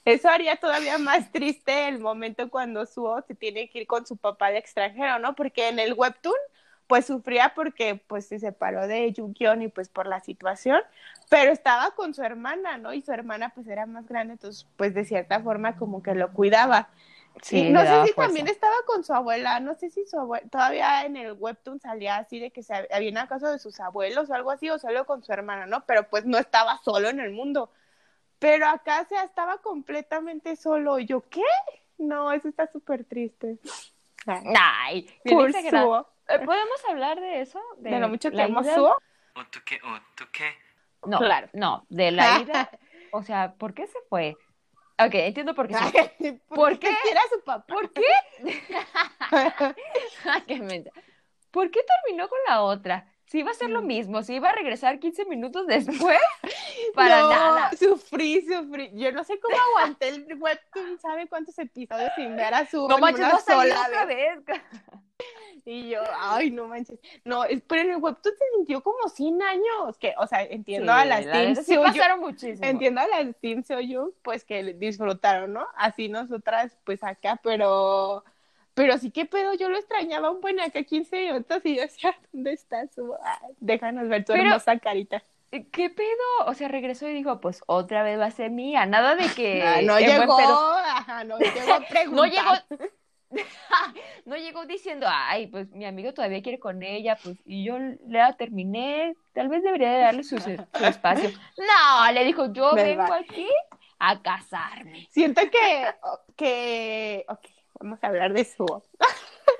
[0.04, 4.16] eso haría todavía más triste el momento cuando Suo se tiene que ir con su
[4.16, 5.34] papá al extranjero, ¿no?
[5.34, 6.34] Porque en el webtoon,
[6.92, 10.78] pues sufría porque pues se separó de Yukion y pues por la situación,
[11.30, 12.92] pero estaba con su hermana, ¿no?
[12.92, 16.34] Y su hermana pues era más grande, entonces pues de cierta forma como que lo
[16.34, 16.90] cuidaba.
[17.40, 18.24] Sí, Y no sé si fuerza.
[18.26, 22.16] también estaba con su abuela, no sé si su abuela, todavía en el webtoon salía
[22.18, 25.06] así de que se había una casa de sus abuelos o algo así, o solo
[25.06, 25.86] con su hermana, ¿no?
[25.86, 27.70] Pero pues no estaba solo en el mundo.
[28.38, 30.98] Pero acá se estaba completamente solo.
[30.98, 31.40] Y yo, ¿qué?
[31.96, 33.56] No, eso está súper triste.
[34.26, 36.11] Ay, por exagerado.
[36.32, 37.60] Eh, ¿Podemos hablar de eso?
[37.78, 38.64] De, ¿De lo mucho que amo ¿O
[40.32, 40.56] qué?
[41.06, 42.70] No, claro, no, de la ida.
[43.12, 44.36] o sea, ¿por qué se fue?
[44.98, 45.74] Ok, entiendo por qué.
[45.74, 46.32] Se...
[46.48, 46.88] ¿Por, ¿Por qué?
[47.10, 47.66] Era su papá.
[47.66, 48.02] ¿Por qué
[51.50, 53.11] ¿Por qué terminó con la otra?
[53.32, 56.18] Si iba a ser lo mismo, si iba a regresar 15 minutos después,
[56.94, 57.70] para No, nada.
[57.78, 58.90] Sufrí, sufrí.
[58.92, 62.98] Yo no sé cómo aguanté el webtoon, ¿sabe cuántos episodios sin ver a su No
[62.98, 64.44] manches, una sola otra vez?
[64.44, 64.60] vez.
[65.64, 66.98] Y yo, ay, no manches.
[67.24, 69.96] No, pero en el webtoon se sintió como 100 años.
[69.98, 72.66] Que, o sea, entiendo a las la Team sí pasaron muchísimo.
[72.66, 75.66] Entiendo a las Team Soyun, pues que disfrutaron, ¿no?
[75.76, 78.24] Así nosotras, pues acá, pero.
[78.74, 82.16] Pero sí que pedo, yo lo extrañaba un buen acá 15 minutos y yo decía,
[82.32, 83.14] ¿dónde está su?
[83.22, 85.22] Ay, déjanos ver tu Pero- hermosa carita.
[85.70, 86.46] ¿Qué pedo?
[86.46, 88.86] O sea, regresó y dijo, pues otra vez va a ser mía.
[88.86, 89.62] Nada de que.
[89.66, 92.64] Ah, no llegó, ajá, no llegó a No preguntar.
[92.70, 92.88] llegó.
[94.24, 97.76] no llegó diciendo, ay, pues mi amigo todavía quiere con ella, pues, y yo
[98.08, 100.50] la terminé, tal vez debería de darle su, su
[100.84, 101.30] espacio.
[101.58, 102.84] No, le dijo, yo ¿Verdad?
[103.08, 103.48] vengo aquí
[103.98, 105.06] a casarme.
[105.10, 105.86] Siento que,
[106.36, 107.46] que, ok,
[107.82, 108.66] vamos a hablar de su.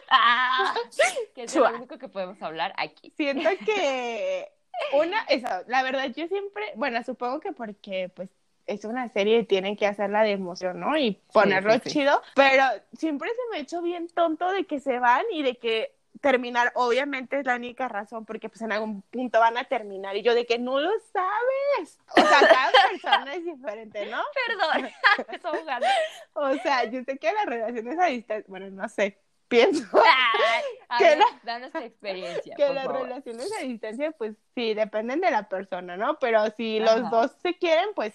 [0.08, 0.74] Ah,
[1.34, 3.12] que es lo único que podemos hablar aquí.
[3.16, 4.48] Siento que
[4.92, 8.30] una, eso, la verdad, yo siempre, bueno, supongo que porque pues
[8.66, 10.96] es una serie y tienen que hacerla de emoción, ¿no?
[10.96, 11.90] Y ponerlo sí, sí.
[11.90, 12.64] chido, pero
[12.96, 16.72] siempre se me ha hecho bien tonto de que se van y de que terminar,
[16.74, 20.34] obviamente es la única razón, porque pues en algún punto van a terminar y yo
[20.34, 21.98] de que no lo sabes.
[22.08, 24.20] O sea, cada persona es diferente, ¿no?
[24.46, 24.90] Perdón,
[25.32, 25.86] estoy ahogando.
[26.34, 30.98] O sea, yo sé que las relaciones a distancia, bueno, no sé, pienso Ay, a
[30.98, 33.02] Que ver, la- danos tu experiencia, que por las favor.
[33.02, 36.18] relaciones a distancia, pues sí, dependen de la persona, ¿no?
[36.18, 38.14] Pero si los dos se quieren, pues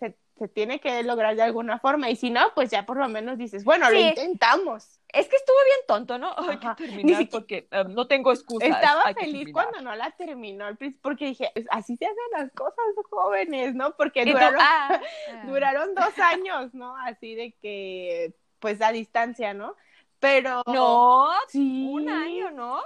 [0.00, 2.08] se, se tiene que lograr de alguna forma.
[2.08, 5.00] Y si no, pues ya por lo menos dices, bueno, lo intentamos.
[5.12, 6.34] Es que estuvo bien tonto, ¿no?
[6.38, 8.68] Hay que terminar siquiera- porque eh, no tengo excusas.
[8.70, 10.64] Estaba feliz cuando no la terminó
[11.02, 13.94] porque dije, "Pues, así se hacen las cosas jóvenes, ¿no?
[13.96, 14.88] Porque duraron, ah,
[15.30, 15.42] ah.
[15.46, 16.96] duraron dos años, ¿no?
[16.96, 19.76] Así de que, pues a distancia, ¿no?
[20.18, 20.62] Pero...
[20.66, 21.86] No, sí.
[21.90, 22.80] un año, ¿no?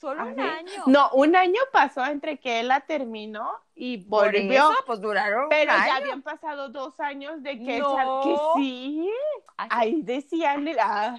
[0.00, 0.82] Solo un año.
[0.86, 4.70] No, un año pasó entre que él la terminó y Por volvió.
[4.70, 5.94] eso, pues duraron Pero un ya año.
[5.94, 8.20] habían pasado dos años de que, No.
[8.24, 9.10] que sí.
[9.58, 11.18] Ay, Ahí decían, ah,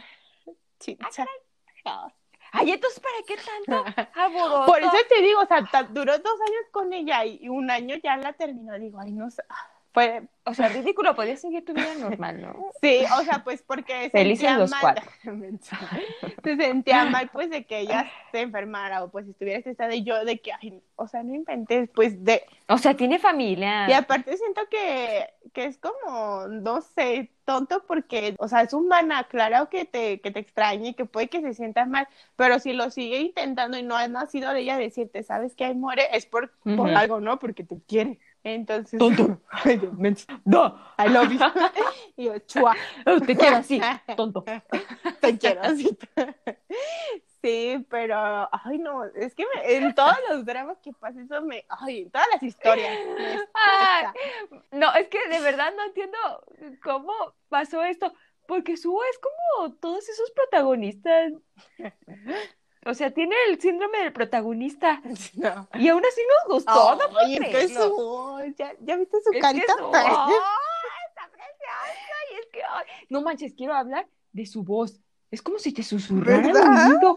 [0.81, 1.25] chincha.
[2.53, 3.85] Ay, entonces, ¿para qué tanto?
[4.65, 7.95] Por eso te digo, o sea, duró dos años con ella y y un año
[8.03, 8.77] ya la terminó.
[8.77, 9.43] Digo, ay, no sé.
[9.93, 12.55] Fue, O sea, ridículo, podías seguir tu vida normal, ¿no?
[12.81, 14.79] sí, o sea, pues porque Felices los mal.
[14.81, 15.11] cuatro.
[16.43, 20.23] se sentía mal, pues, de que ella se enfermara o pues estuviera estresada y yo
[20.25, 23.89] de que, ay, o sea, no inventes, pues, de, O sea, tiene familia.
[23.89, 29.25] Y aparte siento que, que es como, no sé, tonto porque, o sea, es humana,
[29.29, 32.89] claro que te, que te extrañe, que puede que se sienta mal, pero si lo
[32.91, 36.07] sigue intentando y no ha nacido de ella decirte, ¿sabes que ahí muere?
[36.15, 37.39] Es por, por algo, ¿no?
[37.39, 38.19] Porque te quiere.
[38.43, 39.39] Entonces, Tonto.
[39.51, 40.27] Ay, Dios.
[40.45, 41.39] No, I love you.
[42.17, 42.75] y yo, chua,
[43.25, 43.79] te quiero así,
[44.17, 44.43] tonto.
[45.19, 45.97] te quiero así.
[47.43, 51.65] Sí, pero, ay, no, es que me- en todos los dramas que pasa eso me,
[51.69, 52.97] ay, en todas las historias.
[53.53, 54.05] Ay,
[54.71, 56.17] no, es que de verdad no entiendo
[56.83, 57.13] cómo
[57.49, 58.13] pasó esto,
[58.47, 61.33] porque Suho es como todos esos protagonistas.
[62.84, 65.00] O sea, tiene el síndrome del protagonista
[65.34, 65.68] No.
[65.74, 67.82] y aún así nos gustó, no puedo Ay, es que creerlo.
[67.82, 69.72] su voz, ¿ya, ya viste su Es que carita?
[69.76, 70.12] su- ¡Ay,
[71.08, 72.16] está preciosa!
[72.32, 75.00] Y es que, ay, no manches, quiero hablar de su voz.
[75.30, 76.70] Es como si te susurrara al ¿Verdad?
[76.70, 77.16] oído.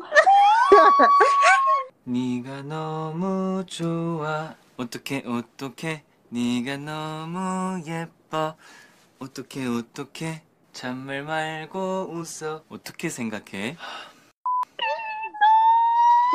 [2.06, 8.56] 네가 너무 좋아 어떡해 어떡해 네가 너무 예뻐
[9.20, 10.42] 어떡해 어떡해
[10.74, 13.76] 잔말 말고 웃어 어떻게 생각해?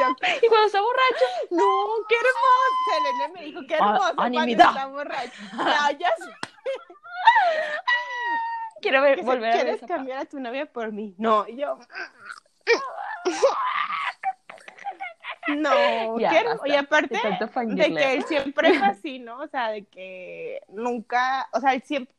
[0.43, 1.65] Y cuando está borracho, No,
[2.07, 2.75] qué hermoso.
[2.89, 5.41] Selene me dijo, qué Ah, hermoso cuando está borracho.
[5.57, 6.31] Ya, ya sé.
[8.81, 11.15] quiero ver, se- volver a ver ¿Quieres cambiar a tu novia por mí?
[11.17, 11.77] No, y yo.
[15.47, 17.19] No, Ya, basta Y aparte
[17.67, 19.39] de que él siempre fue así, ¿no?
[19.39, 22.13] O sea, de que nunca, o sea, él siempre,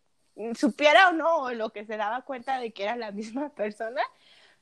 [0.54, 4.02] supiera o no, o lo que se daba cuenta de que era la misma persona,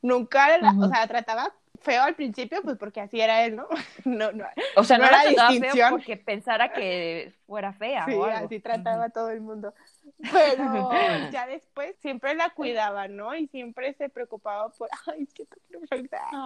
[0.02, 3.68] nunca, la- o sea, trataba feo al principio, pues porque así era él, ¿no?
[4.04, 5.88] No, no, O sea, no, era trataba feo distinción.
[5.88, 8.46] porque pensara que fuera fea Sí, o algo.
[8.46, 9.72] así trataba a todo el mundo.
[10.32, 10.90] Pero
[11.32, 13.34] ya después siempre la cuidaba, ¿no?
[13.34, 15.46] Y siempre se preocupaba por, ay, es que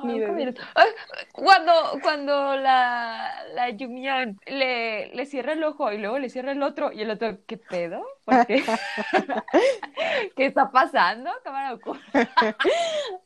[0.05, 0.53] bebé".
[0.53, 0.91] vi- Ay,
[1.33, 6.63] Cuando, cuando la, la Yumian le, le cierra el ojo y luego le cierra el
[6.63, 8.07] otro y el otro, ¿qué pedo?
[8.25, 8.63] ¿Por qué?
[10.37, 11.31] ¿Qué está pasando?
[11.43, 11.79] Cámara.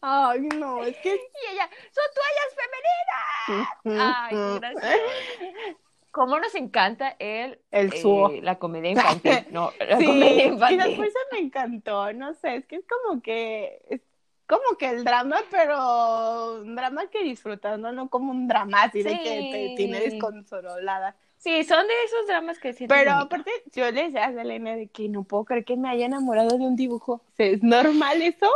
[0.01, 1.15] Ay, no, es que...
[1.15, 4.17] Y ella, son toallas femeninas.
[4.17, 5.86] Ay, qué gracioso.
[6.17, 9.45] ¿Cómo nos encanta el, El eh, la comedia infantil?
[9.53, 13.21] No, la Sí, comedia y después se me encantó, no sé, es que es como
[13.21, 13.83] que...
[13.91, 14.01] Es
[14.47, 17.93] como que el drama, pero un drama que disfrutas, ¿no?
[17.93, 21.17] No como un drama así de que te tiene desconsolada.
[21.39, 24.89] Sí, son de esos dramas que sientes Pero aparte, yo le decía a Selena de
[24.89, 27.23] que no puedo creer que me haya enamorado de un dibujo.
[27.39, 28.51] ¿Es normal eso?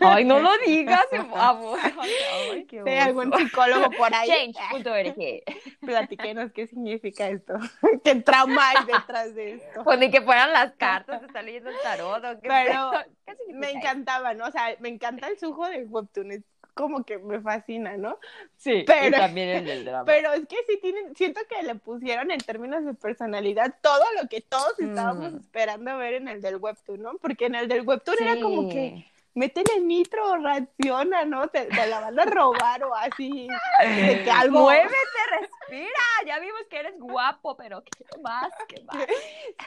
[0.00, 1.78] Ay, no lo digas, amor.
[1.82, 4.28] Ay, qué ¿Hay algún psicólogo por ahí?
[4.28, 5.16] Change.org.
[5.80, 7.54] Platíquenos qué significa esto.
[8.04, 9.82] ¿Qué trauma hay detrás de esto?
[9.82, 12.24] Pues ni que fueran las cartas, está leyendo el tarot.
[12.24, 12.90] ¿o qué Pero?
[13.24, 14.46] ¿Qué Me encantaba, ¿no?
[14.46, 16.32] O sea, me encanta el sujo del webtoon.
[16.32, 16.42] Es
[16.76, 18.18] como que me fascina, ¿no?
[18.56, 20.04] Sí, pero- y también el del drama.
[20.06, 24.28] Pero es que sí tienen, siento que le pusieron en términos de personalidad todo lo
[24.28, 25.36] que todos estábamos Mm.
[25.38, 27.14] esperando ver en el del webtoon, ¿no?
[27.18, 29.06] Porque en el del webtoon era como que
[29.36, 31.46] métele nitro reacciona, ¿no?
[31.48, 33.48] Te, te la van a robar o así.
[33.80, 34.60] De que algo.
[34.60, 34.94] Muévete,
[35.38, 35.90] respira.
[36.26, 38.50] Ya vimos que eres guapo, pero ¿qué más?
[38.66, 39.06] ¿Qué más?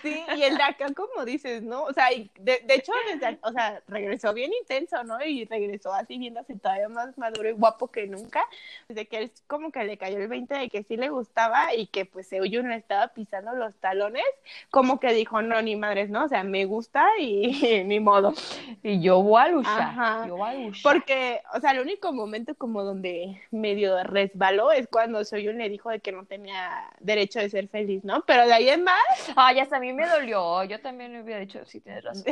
[0.01, 1.83] Sí, y el de acá, como dices, ¿no?
[1.83, 5.23] O sea, y de, de hecho, desde, o sea, regresó bien intenso, ¿no?
[5.23, 8.43] Y regresó así viéndose todavía más maduro y guapo que nunca.
[8.87, 11.87] Desde que él como que le cayó el 20 de que sí le gustaba y
[11.87, 14.23] que pues Seuyun le estaba pisando los talones,
[14.71, 16.25] como que dijo, no, ni madres, ¿no?
[16.25, 18.33] O sea, me gusta y ni modo.
[18.81, 20.25] Y yo voy Ajá.
[20.27, 20.81] Yo voy a luchar.
[20.83, 25.89] Porque, o sea, el único momento como donde medio resbaló es cuando Soyun le dijo
[25.89, 28.23] de que no tenía derecho de ser feliz, ¿no?
[28.25, 28.95] Pero de ahí en más,
[29.35, 30.63] Ay, hasta a mí me dolió.
[30.63, 32.23] Yo también le hubiera dicho, sí, tienes razón.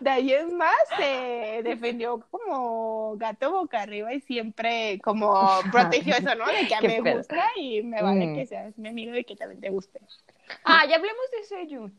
[0.00, 6.34] de ahí en más se defendió como gato boca arriba y siempre como protegió eso,
[6.34, 6.46] ¿no?
[6.46, 7.16] De que me pedo.
[7.18, 8.34] gusta y me vale Mm.
[8.34, 10.00] que seas mi amigo y que también te guste.
[10.64, 11.98] Ah, ya hablemos de Seyun.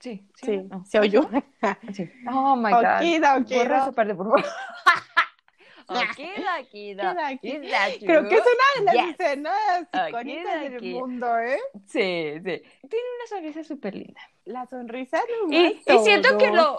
[0.00, 0.46] Sí, sí.
[0.46, 0.84] Sí, no.
[0.86, 1.44] Seoyun.
[1.92, 2.08] Sí.
[2.30, 2.98] Oh my God.
[2.98, 3.82] Okidoki, Borra ¿no?
[3.82, 4.44] esa parte, por favor.
[5.88, 6.68] That Creo
[8.28, 9.16] que es una de las Yes.
[9.18, 11.58] escenas icónicas del mundo, ¿eh?
[11.86, 12.42] Sí, sí.
[12.42, 14.20] Tiene una sonrisa súper linda.
[14.44, 16.78] La sonrisa no Y, y siento que lo.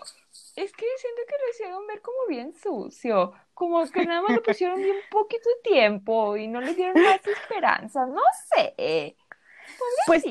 [0.55, 3.33] Es que siento que lo hicieron ver como bien sucio.
[3.55, 8.07] Como que nada más lo pusieron bien poquito tiempo y no le dieron más esperanzas.
[8.09, 8.21] No
[8.55, 9.15] sé.
[10.05, 10.23] Pues,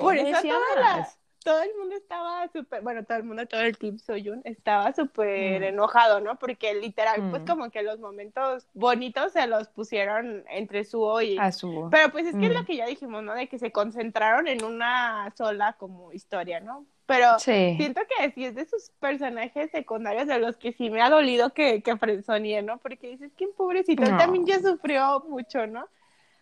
[0.00, 1.08] Por eso toda
[1.44, 5.60] todo el mundo estaba súper, bueno, todo el mundo, todo el team Soyun estaba súper
[5.60, 5.64] Mm.
[5.64, 6.38] enojado, ¿no?
[6.38, 7.46] Porque literal, pues Mm.
[7.46, 11.36] como que los momentos bonitos se los pusieron entre Suho y...
[11.38, 11.88] A su.
[11.90, 12.56] Pero pues es que es Mm.
[12.56, 13.34] lo que ya dijimos, ¿no?
[13.34, 16.86] De que se concentraron en una sola como historia, ¿no?
[17.04, 17.74] Pero Sí.
[17.76, 21.52] siento que sí es de sus personajes secundarios de los que sí me ha dolido
[21.52, 22.78] que, que frenzonee, ¿no?
[22.78, 24.16] Porque dices que pobrecito, él No.
[24.16, 25.86] también ya sufrió mucho, ¿no?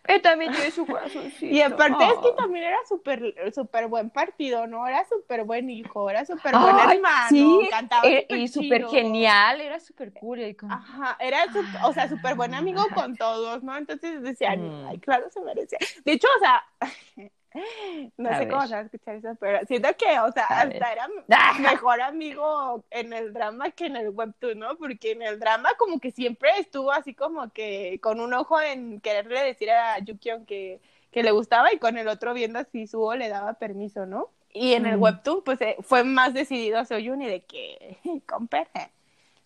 [0.07, 1.45] Él también tiene su corazoncito.
[1.45, 2.35] Y aparte es que Oh.
[2.35, 4.87] también era súper súper buen partido, ¿no?
[4.87, 9.61] Era súper buen hijo, era súper buen Ay, hermano, sí, cantaba eh, y súper genial,
[9.61, 10.39] era súper cool.
[10.41, 11.45] y Ajá, era,
[11.83, 13.77] o sea, súper buen amigo con todos, ¿no?
[13.77, 14.87] Entonces decían, Mm.
[14.89, 15.77] ay, claro, se merece.
[16.03, 16.63] De hecho, o sea,
[18.17, 20.61] no A sé cómo se va a escuchar eso, pero siento que, o sea, A
[20.61, 21.07] hasta era
[21.59, 24.77] mejor amigo en el drama que en el webtoon, ¿no?
[24.77, 28.99] Porque en el drama como que siempre estuvo así como que con un ojo en
[29.01, 33.15] quererle decir a Yukion que, que le gustaba y con el otro viendo si Suho
[33.15, 34.29] le daba permiso, ¿no?
[34.53, 35.01] Y en el Mm.
[35.01, 38.67] webtoon, pues eh, fue más decidido Soyun y de que, comper,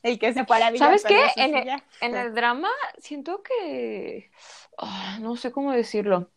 [0.04, 1.16] el que se fue a la villa ¿Sabes qué?
[1.38, 4.32] el, en el drama siento que...
[4.78, 6.32] ah, no sé cómo decirlo.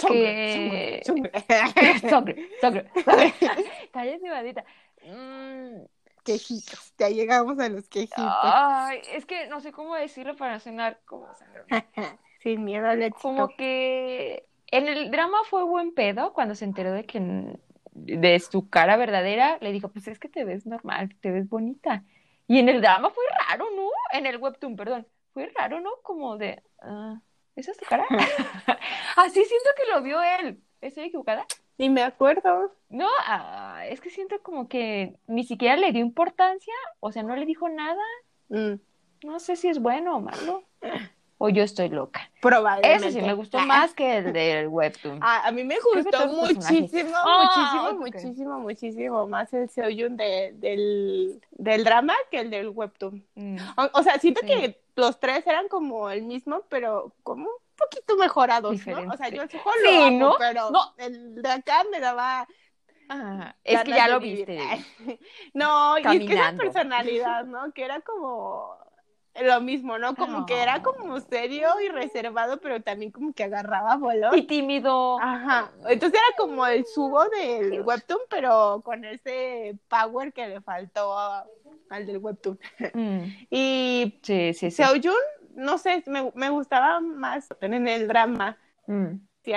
[0.00, 1.02] Sangre,
[2.08, 2.90] sangre, sangre.
[3.92, 4.64] Cállate.
[5.02, 5.82] Mm,
[6.24, 8.18] Quejitos, ya llegamos a los quejitos.
[8.18, 11.64] ay, es que no sé cómo decirlo para sonar como sangre.
[12.42, 13.22] Sin miedo al éxito.
[13.22, 17.20] Como que en el drama fue buen pedo cuando se enteró de que
[17.92, 22.04] de su cara verdadera le dijo, pues es que te ves normal, te ves bonita.
[22.46, 23.88] Y en el drama fue raro, ¿no?
[24.12, 25.06] En el webtoon, perdón.
[25.32, 25.90] Fue raro, ¿no?
[26.02, 27.20] Como de, ah,
[27.56, 28.06] ¿esa es tu cara?
[29.16, 30.62] Así siento que lo vio él.
[30.80, 31.46] ¿Estoy equivocada?
[31.78, 32.74] Ni me acuerdo.
[32.88, 37.36] No, ah, es que siento como que ni siquiera le dio importancia, o sea, no
[37.36, 38.02] le dijo nada.
[38.48, 38.74] Mm,
[39.24, 40.64] No sé si es bueno o malo.
[41.42, 42.30] O yo estoy loca.
[42.42, 43.08] probablemente.
[43.08, 45.20] Ese sí me gustó Ah, más que el del webtoon.
[45.22, 51.40] A, a mí me gustó muchísimo, Ah, muchísimo, muchísimo, muchísimo más el Seoyun de, del,
[51.52, 53.24] del drama que el del webtoon.
[53.36, 53.56] Mm.
[53.76, 54.48] O, o sea, siento Sí.
[54.48, 59.10] que los tres eran como el mismo, pero como un poquito mejorados, ¿no?
[59.12, 60.34] O sea, yo el Suho Sí, lo amo, ¿no?
[60.38, 60.92] pero No.
[60.98, 62.46] el de acá me daba
[63.08, 64.46] Ah, es que ya lo vivir.
[64.46, 64.84] viste.
[65.54, 67.72] No, y es que esa personalidad, ¿no?
[67.72, 68.76] Que era como
[69.42, 70.14] lo mismo, ¿no?
[70.16, 74.36] Como que era como serio y reservado, pero también como que agarraba bolón.
[74.36, 75.18] Y tímido.
[75.20, 75.70] Ajá.
[75.88, 81.46] Entonces era como el subo del webtoon, pero con ese power que le faltó a-
[81.90, 82.58] al del webtoon.
[82.94, 84.82] Mm, Y Sí, sí, sí.
[84.82, 85.14] Seoyun,
[85.54, 88.56] no sé, me, me gustaba más en el drama.
[88.86, 89.14] Mm.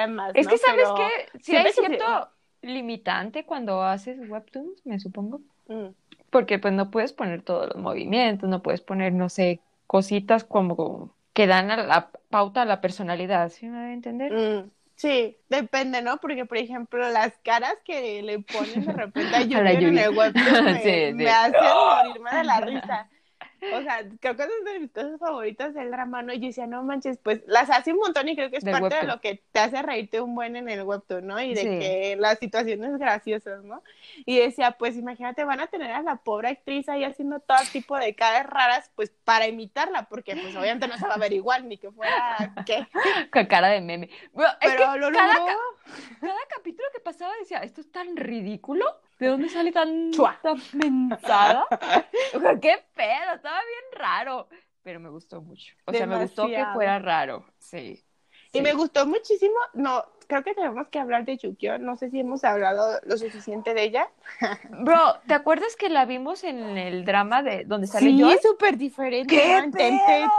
[0.10, 0.52] más, Es ¿no?
[0.52, 2.30] que sabes Pero- que si hay cierto
[2.62, 5.42] limitante cuando haces webtoons, me supongo.
[5.68, 5.88] Mm.
[6.34, 11.16] Porque pues no puedes poner todos los movimientos, no puedes poner, no sé, cositas como
[11.34, 14.34] que dan a la pauta a la personalidad, ¿sí me a entender?
[14.34, 16.18] Mm, Sí, depende, ¿no?
[16.18, 20.00] Porque, por ejemplo, las caras que le ponen de repente a Yukion en Yuri.
[20.00, 21.14] el webtoon me, Sí, sí.
[21.14, 23.10] me hacen morirme de la risa.
[23.74, 26.34] O sea, creo que es de mis cosas favoritas del drama, ¿no?
[26.34, 28.74] Y yo decía, no manches, pues las hace un montón y creo que es Del
[28.80, 31.42] parte de lo que te hace reírte un buen en el webtoon, ¿no?
[31.42, 31.68] Y de Sí.
[31.68, 33.84] que las situaciones graciosas, ¿no?
[34.26, 37.98] Y decía, pues imagínate, van a tener a la pobre actriz ahí haciendo todo tipo
[37.98, 41.68] de caras raras, pues para imitarla, porque pues obviamente no se va a ver igual,
[41.68, 42.88] ni que fuera, ¿qué?
[43.32, 44.10] Con cara de meme.
[44.34, 45.46] Bueno, es Pero que lo cada, logró.
[45.46, 48.86] ca- cada capítulo que pasaba decía, esto es tan ridículo,
[49.20, 50.12] ¿de dónde sale tan
[50.74, 51.66] mensada?
[52.34, 54.48] O sea, qué pedo, estaba bien raro.
[54.84, 55.74] Pero me gustó mucho.
[55.86, 57.46] O sea, me gustó que fuera raro.
[57.60, 58.04] Sí.
[58.52, 58.62] Y Sí.
[58.62, 62.44] me gustó muchísimo, no, creo que tenemos que hablar de Yukion, no sé si hemos
[62.44, 64.08] hablado lo suficiente de ella.
[64.70, 68.34] Bro, ¿te acuerdas que la vimos en el drama de donde sale Sí, Joy?
[68.34, 69.36] es súper diferente.
[69.36, 70.30] ¡Qué pedo!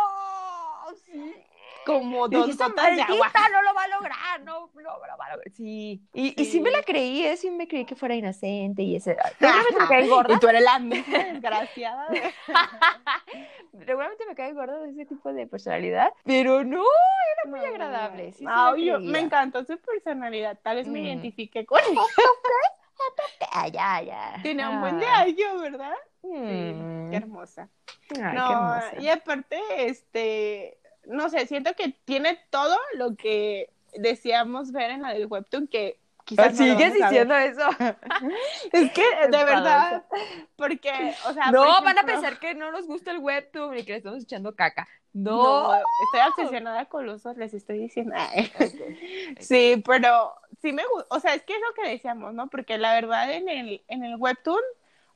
[1.85, 3.17] Como Yo dos dije, "Esta gotas de agua.
[3.19, 5.41] maldita no lo va a lograr, no, no lo va a lograr.
[5.55, 6.01] Sí.
[6.13, 6.61] Y, y sí Sí.
[6.61, 7.37] me la creí, ¿eh?
[7.37, 9.17] sí me creí que fuera inocente y ese.
[9.39, 10.35] Seguramente me caí gorda.
[10.35, 10.79] Y tú eres la
[11.33, 12.07] desgraciada.
[13.87, 18.33] Seguramente me cae gorda de ese tipo de personalidad, pero no, era muy No, agradable.
[18.33, 21.05] Sí, sí no, me yo- encantó su personalidad, tal vez me Mm.
[21.07, 22.01] identifiqué con ella.
[23.53, 24.37] Ah, ya, ya.
[24.43, 25.21] Tiene un buen de Ah.
[25.21, 25.95] año, ¿verdad?
[26.23, 27.11] Sí, Mm.
[27.11, 27.69] qué hermosa.
[27.89, 29.01] Ay, qué no, hermosa.
[29.01, 35.13] y aparte, este, no sé, siento que tiene todo lo que decíamos ver en la
[35.13, 37.69] del webtoon, que quizás no ¿Sigues diciendo eso?
[38.73, 40.05] Es que, de verdad,
[40.57, 43.93] porque, o sea, No, van a pensar que no nos gusta el webtoon y que
[43.93, 44.89] le estamos echando caca.
[45.13, 45.75] No, No.
[45.77, 48.15] estoy obsesionada con los dos, les estoy diciendo.
[49.39, 52.49] Sí, pero sí me gusta, o sea, es que es lo que decíamos, ¿no?
[52.49, 54.61] Porque la verdad en el, en el webtoon,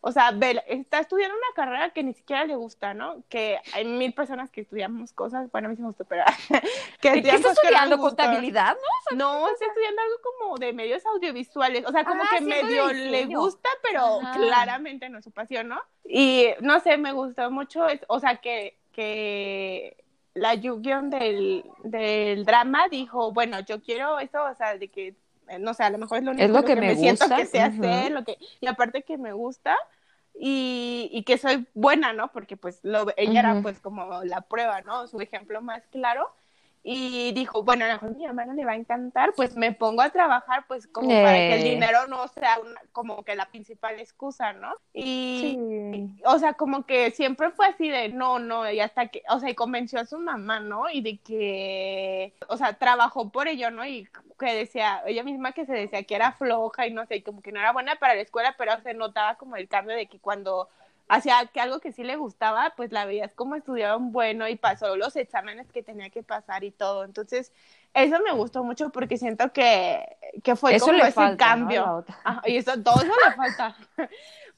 [0.01, 3.23] o sea, ve, está estudiando una carrera que ni siquiera le gusta, ¿no?
[3.29, 6.61] Que hay mil personas que estudiamos cosas, bueno, a mí sí me gusta, pero que
[7.01, 7.99] ¿Qué estudian estás cosas que no estudiando?
[7.99, 8.77] ¿Contabilidad,
[9.11, 9.17] no?
[9.17, 13.27] No, está estudiando algo como de medios audiovisuales, o sea, como Ah, que medio le
[13.27, 14.33] gusta, pero Ajá.
[14.35, 15.81] claramente no es su pasión, ¿no?
[16.05, 19.97] Y no sé, me gustó mucho, es- o sea, que, que
[20.35, 25.15] la Yu-Gi-Oh del, del drama dijo, bueno, yo quiero eso, o sea, de que,
[25.61, 27.61] no sé, a lo mejor es lo único Es lo que me siento que sé
[27.61, 29.77] hacer, lo que, y aparte que me gusta.
[30.41, 32.31] Y, y que soy buena, ¿no?
[32.31, 35.09] Porque pues lo, ella era pues como la prueba, ¿no?
[35.09, 36.33] Su ejemplo más claro
[36.91, 39.73] y dijo, bueno, a lo mejor a mi hermana le va a encantar, pues me
[39.73, 41.71] pongo a trabajar, pues como para que el Eh.
[41.73, 44.75] dinero no sea una- como que la principal excusa, ¿no?
[44.95, 45.59] Y,
[45.93, 46.23] Sí.
[46.25, 49.51] o sea, como que siempre fue así de, no, no, y hasta que, o sea,
[49.51, 50.89] y convenció a su mamá, ¿no?
[50.89, 53.85] Y de que, o sea, trabajó por ello, ¿no?
[53.85, 54.09] Y
[54.39, 57.43] que decía, ella misma que se decía que era floja y no sé, y como
[57.43, 60.21] que no era buena para la escuela, pero se notaba como el cambio de que
[60.21, 60.71] cuando
[61.09, 64.57] hacía que algo que sí le gustaba, pues la veías como estudiaba un bueno y
[64.57, 67.05] pasó los exámenes que tenía que pasar y todo.
[67.05, 67.53] Entonces,
[67.95, 70.05] eso me gustó mucho porque siento que,
[70.45, 72.05] que fue Eso como le ese falta, cambio.
[72.45, 73.77] Y eso, todo eso le falta.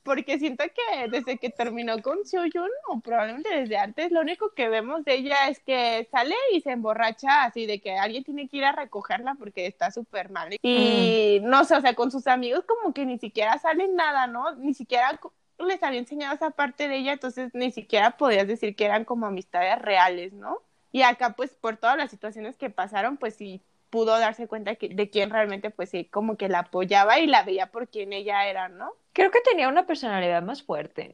[0.02, 4.70] Porque siento que desde que terminó con Seoyun, o probablemente desde antes, lo único que
[4.70, 8.56] vemos de ella es que sale y se emborracha así de que alguien tiene que
[8.56, 10.56] ir a recogerla porque está súper mal.
[10.62, 14.54] Y no sé, o sea, con sus amigos como que ni siquiera salen nada, ¿no?
[14.56, 15.20] Ni siquiera
[15.66, 19.26] les había enseñado esa parte de ella, entonces ni siquiera podías decir que eran como
[19.26, 20.62] amistades reales, ¿no?
[20.92, 24.88] Y acá, pues, por todas las situaciones que pasaron, pues sí pudo darse cuenta que,
[24.88, 28.46] de quién realmente, pues sí, como que la apoyaba y la veía por quien ella
[28.48, 28.92] era, ¿no?
[29.12, 31.12] Creo que tenía una personalidad más fuerte.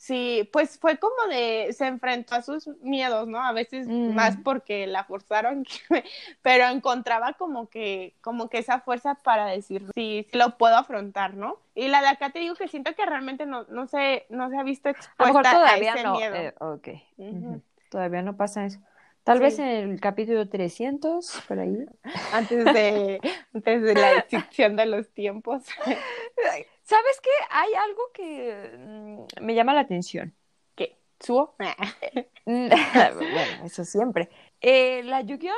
[0.00, 3.42] Sí, pues fue como de, se enfrentó a sus miedos, ¿no?
[3.42, 4.14] A veces Mm.
[4.14, 5.64] más porque la forzaron,
[6.42, 11.34] pero encontraba como que, como que esa fuerza para decir, sí, sí lo puedo afrontar,
[11.34, 11.58] ¿no?
[11.74, 14.56] Y la de acá te digo que siento que realmente no, no se, no se
[14.56, 16.12] ha visto A lo mejor expuesta a, todavía ese no.
[16.12, 16.36] miedo.
[16.36, 16.88] eh, ok.
[17.16, 17.38] Ujú.
[17.38, 17.62] Ujú.
[17.90, 18.78] Todavía no pasa eso.
[19.24, 19.42] Tal Sí.
[19.42, 21.86] vez en el capítulo 300, por ahí.
[22.32, 23.20] Antes de,
[23.52, 25.64] antes de la extinción de los tiempos.
[26.88, 27.28] ¿Sabes qué?
[27.50, 30.34] Hay algo que mm, me llama la atención.
[30.74, 30.96] ¿Qué?
[31.20, 31.54] ¿Suo?
[32.46, 32.68] Mm,
[33.18, 34.30] bueno, eso siempre.
[34.62, 35.54] Eh, la Yukion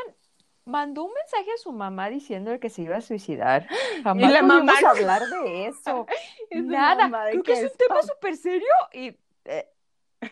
[0.65, 3.69] mandó un mensaje a su mamá diciendo que se iba a suicidar.
[4.03, 6.05] Jamás Y la mamá no- hablar de eso.
[6.51, 7.07] Es Nada.
[7.27, 9.69] ¿de Creo que es un tema súper serio y eh,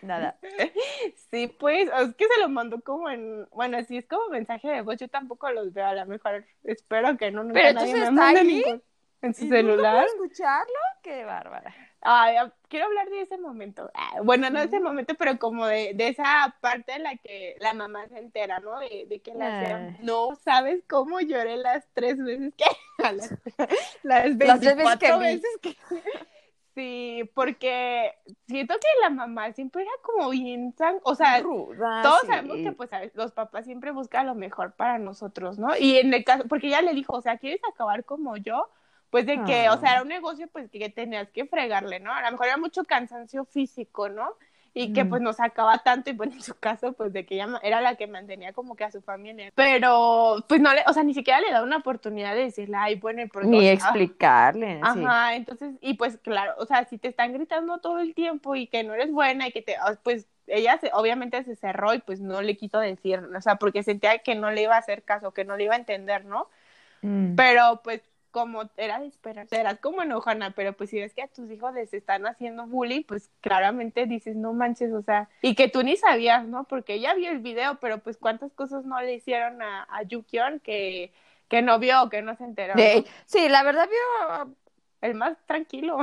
[0.02, 0.36] nada.
[1.30, 4.82] Sí, pues, es que se lo mandó como en, bueno, si es como mensaje de
[4.82, 8.10] voz, yo tampoco los veo, a lo mejor espero que no, nunca Pero nadie me
[8.10, 8.82] mande ahí, ningún-
[9.22, 10.06] en su ¿Y celular.
[10.06, 10.74] puedo escucharlo?
[11.02, 11.74] Qué bárbara.
[12.00, 13.90] Ay, ah, quiero hablar de ese momento.
[13.94, 17.56] Ah, Bueno, no de ese momento, pero como de, de esa parte en la que
[17.60, 18.78] la mamá se entera, ¿no?
[18.78, 19.96] De, de que la Ah.
[20.02, 22.64] No sabes cómo lloré las tres veces que.
[22.98, 23.34] las,
[24.04, 25.76] las Las veces 24 que veces que.
[26.74, 28.14] Sí, porque
[28.46, 32.26] siento que la mamá siempre era como bien san- o sea, Ruda, todos sí.
[32.28, 35.76] sabemos que pues los papás siempre buscan lo mejor para nosotros, ¿no?
[35.76, 38.68] Y en el caso, porque ella le dijo, o sea, ¿quieres acabar como yo?
[39.10, 39.74] Pues de que, Ah.
[39.74, 42.12] o sea, era un negocio pues que tenías que fregarle, ¿no?
[42.12, 44.28] A lo mejor era mucho cansancio físico, ¿no?
[44.74, 45.08] Y que Mm.
[45.08, 47.96] pues nos sacaba tanto y pues en su caso pues de que ella era la
[47.96, 49.50] que mantenía como que a su familia.
[49.54, 52.96] Pero pues no le, o sea, ni siquiera le da una oportunidad de decirle, ay,
[52.96, 53.48] bueno, ¿y por qué?".
[53.48, 54.74] Ni Ah, explicarle.
[54.94, 55.02] sí.
[55.04, 58.66] Ajá, entonces, y pues claro, o sea, si te están gritando todo el tiempo y
[58.66, 61.98] que no eres buena y que te, ah, pues ella se, obviamente se cerró y
[62.00, 65.02] pues no le quiso decir, o sea, porque sentía que no le iba a hacer
[65.02, 66.48] caso, que no le iba a entender, ¿no?
[67.02, 67.34] Mm.
[67.36, 71.28] Pero pues como era de esperar, serás como enojona, pero pues si ves que a
[71.28, 75.68] tus hijos les están haciendo bullying, pues claramente dices, no manches, o sea, y que
[75.68, 76.64] tú ni sabías, ¿no?
[76.64, 80.60] Porque ella vio el video, pero pues cuántas cosas no le hicieron a, a Yukion
[80.60, 81.12] que,
[81.48, 82.74] que no vio que no se enteró.
[82.74, 84.54] De- sí, la verdad vio.
[85.00, 85.98] El más tranquilo.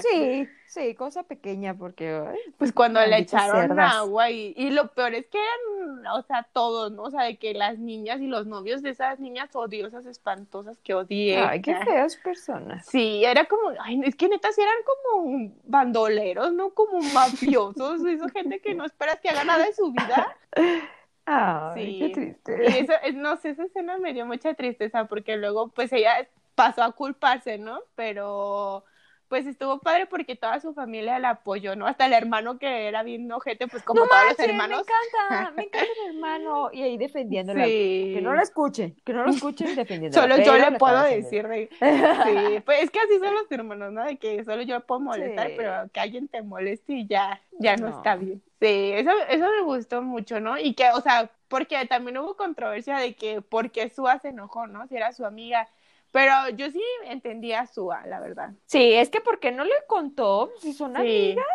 [0.00, 2.08] Sí, sí, cosa pequeña porque.
[2.10, 3.94] ay, Pues cuando le echaron cerdas.
[3.96, 7.02] agua y, y lo peor es que eran, o sea, todos, ¿no?
[7.02, 10.94] O sea, de que las niñas y los novios de esas niñas odiosas, espantosas que
[10.94, 11.38] odié.
[11.38, 12.86] Ay, qué feas personas.
[12.86, 16.70] Sí, era como, ay, es que neta sí eran como bandoleros, ¿no?
[16.70, 20.36] Como mafiosos, esa gente que no esperas que haga nada de su vida.
[21.28, 21.98] Ay, Sí.
[21.98, 22.78] qué Y triste.
[22.80, 26.82] eso, es- no sé, esa escena me dio mucha tristeza porque luego pues ella pasó
[26.82, 27.80] a culparse, ¿no?
[27.94, 28.84] Pero
[29.28, 31.88] pues estuvo padre porque toda su familia la apoyó, ¿no?
[31.88, 34.86] Hasta el hermano que era bien ojete, pues como No todos manches, los hermanos.
[34.86, 36.70] Me encanta, me encanta el hermano.
[36.72, 37.64] Y ahí defendiéndola.
[37.64, 38.12] Sí.
[38.14, 40.36] Que no lo escuchen, que no lo escuchen defendiéndola.
[40.36, 41.68] Solo yo le puedo decir de...
[41.68, 44.04] Sí, pues es que así son los hermanos, ¿no?
[44.04, 45.54] De que solo yo puedo molestar, Sí.
[45.56, 47.96] pero que alguien te moleste y ya, ya no, No.
[47.96, 48.42] está bien.
[48.60, 50.56] Sí, eso, eso me gustó mucho, ¿no?
[50.58, 54.66] Y que, o sea, porque también hubo controversia de que por qué Sua se enojó,
[54.68, 54.86] ¿no?
[54.86, 55.68] Si era su amiga.
[56.12, 58.52] Pero yo sí entendía a Sua, la verdad.
[58.66, 60.50] Sí, es que ¿por qué no le contó?
[60.60, 61.00] Si son Sí.
[61.00, 61.46] amigas.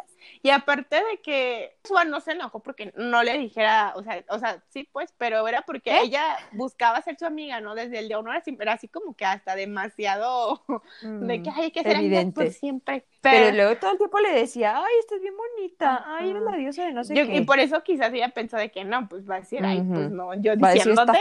[0.44, 4.38] Y aparte de que Sua no se enojó porque no le dijera, o sea, o
[4.40, 6.00] sea, sí, pues, pero era porque ¿Eh?
[6.04, 7.74] ella buscaba ser su amiga, ¿no?
[7.76, 10.64] Desde el día uno era, así- era así como que hasta demasiado
[11.20, 13.06] de que ay, hay que ser amigas Mm, por siempre.
[13.22, 16.56] Pero, Pero, luego todo el tiempo le decía, ay, estás bien bonita, ay, eres la
[16.58, 17.36] diosa de no sé yo- qué.
[17.36, 20.10] y por eso quizás ella pensó de que no, pues va a decir, ay, pues
[20.10, 21.20] no, yo Va diciéndote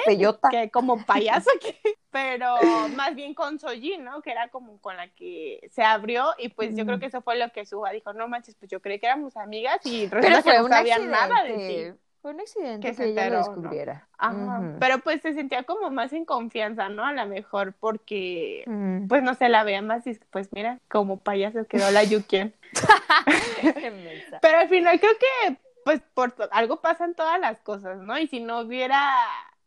[0.51, 1.77] que como payaso que
[2.11, 2.57] pero
[2.97, 4.23] más bien con Soji, ¿no?
[4.23, 7.37] Que era como con la que se abrió y pues yo creo que eso fue
[7.37, 10.53] lo que Suga dijo, no manches, pues yo creí que éramos amigas y Pero resulta
[10.53, 12.01] que no sabía nada de ti.
[12.23, 13.61] Fue un accidente Que que, se ella lo enteró, ¿no?
[13.63, 14.09] descubriera.
[14.19, 17.05] Ajá, pero pues se sentía como más en confianza, ¿no?
[17.05, 19.07] A lo mejor porque, Mm.
[19.09, 22.53] pues no se la veía más y pues mira, como payaso quedó la Yukien.
[24.43, 28.19] Pero al final creo que, pues por algo pasan todas las cosas, ¿no?
[28.19, 29.11] Y si no hubiera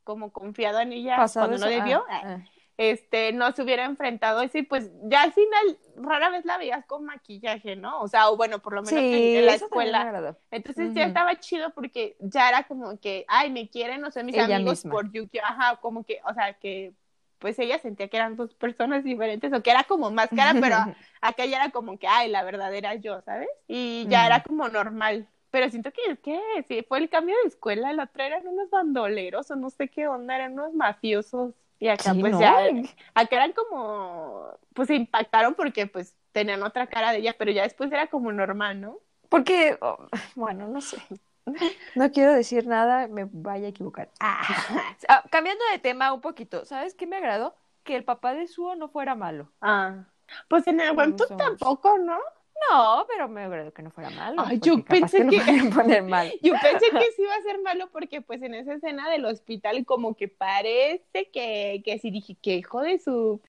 [0.04, 2.38] como confiado en ella Pasado cuando no debió, ah, ah.
[2.78, 6.86] Este, no se hubiera enfrentado eso y pues ya al final rara vez la veías
[6.86, 8.02] con maquillaje, ¿no?
[8.02, 10.36] O sea, o bueno, por lo menos en- Sí, en, la escuela.
[10.52, 14.36] Entonces ya estaba chido porque ya era como que, ay, me quieren, no sé, mis
[14.36, 14.92] Ella amigos misma.
[14.92, 16.94] por Yuki, ajá, como que, o sea, que
[17.40, 20.78] pues ella sentía que eran dos personas diferentes o que era como máscara, pero
[21.22, 23.50] acá ya era como que, ay, la verdadera yo, ¿sabes?
[23.68, 25.28] Y ya era como normal.
[25.52, 26.40] Pero siento que, ¿qué?
[26.68, 30.08] Sí, fue el cambio de escuela, la otra eran unos bandoleros o no sé qué
[30.08, 31.54] onda, eran unos mafiosos.
[31.84, 32.40] Y acá Sí, pues ¿no?
[32.40, 32.66] ya,
[33.14, 37.64] acá eran como, pues se impactaron porque pues tenían otra cara de ella, pero ya
[37.64, 39.00] después era como normal, ¿no?
[39.28, 39.98] Porque, oh,
[40.36, 40.98] bueno, no sé.
[41.96, 44.10] No quiero decir nada, me vaya a equivocar.
[45.10, 47.54] Ah, cambiando de tema un poquito, ¿sabes qué me agradó?
[47.84, 49.52] Que el papá de Suo no fuera malo.
[49.60, 50.06] Ah,
[50.48, 52.18] pues en el webtoon tampoco, ¿no?
[52.72, 54.42] No, pero me agradó que no fuera malo.
[54.46, 56.32] Ay, yo pensé que- podían poner mal.
[56.42, 59.86] Yo pensé que sí iba a ser malo porque pues en esa escena del hospital
[59.86, 63.42] como que parece que, que sí dije que hijo de su...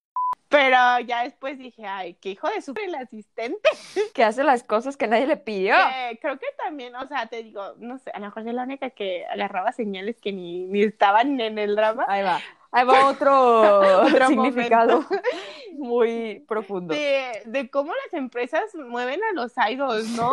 [0.48, 0.76] Pero
[1.06, 2.74] ya después dije, ay, que hijo de su...
[2.80, 3.68] El asistente.
[4.14, 5.74] Que hace las cosas que nadie le pidió.
[5.74, 8.62] Que creo que también, o sea, te digo, no sé, a lo mejor soy la
[8.62, 12.04] única que agarraba señales que ni, ni estaban en el drama.
[12.08, 12.40] Ahí va.
[12.74, 13.32] Ahí va otro,
[14.02, 15.06] Otro significado
[15.78, 16.94] muy profundo.
[16.94, 20.32] De, de cómo las empresas mueven a los idols, ¿no?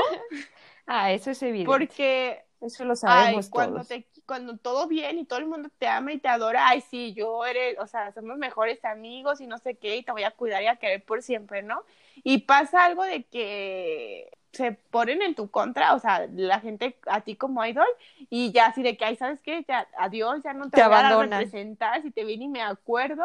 [0.85, 1.69] Ah, eso es evidente.
[1.69, 3.87] Porque eso lo Ay, sabemos cuando todos.
[3.87, 7.13] te, cuando todo bien y todo el mundo te ama y te adora, ay, sí,
[7.13, 10.31] yo eres, o sea, somos mejores amigos y no sé qué, y te voy a
[10.31, 11.83] cuidar y a querer por siempre, ¿no?
[12.23, 17.21] Y pasa algo de que se ponen en tu contra, o sea, la gente a
[17.21, 17.87] ti como idol,
[18.29, 19.63] y ya así de que, ay, ¿sabes qué?
[19.67, 23.23] Ya, adiós, ya no te, Te voy a representar, si te vi ni me acuerdo.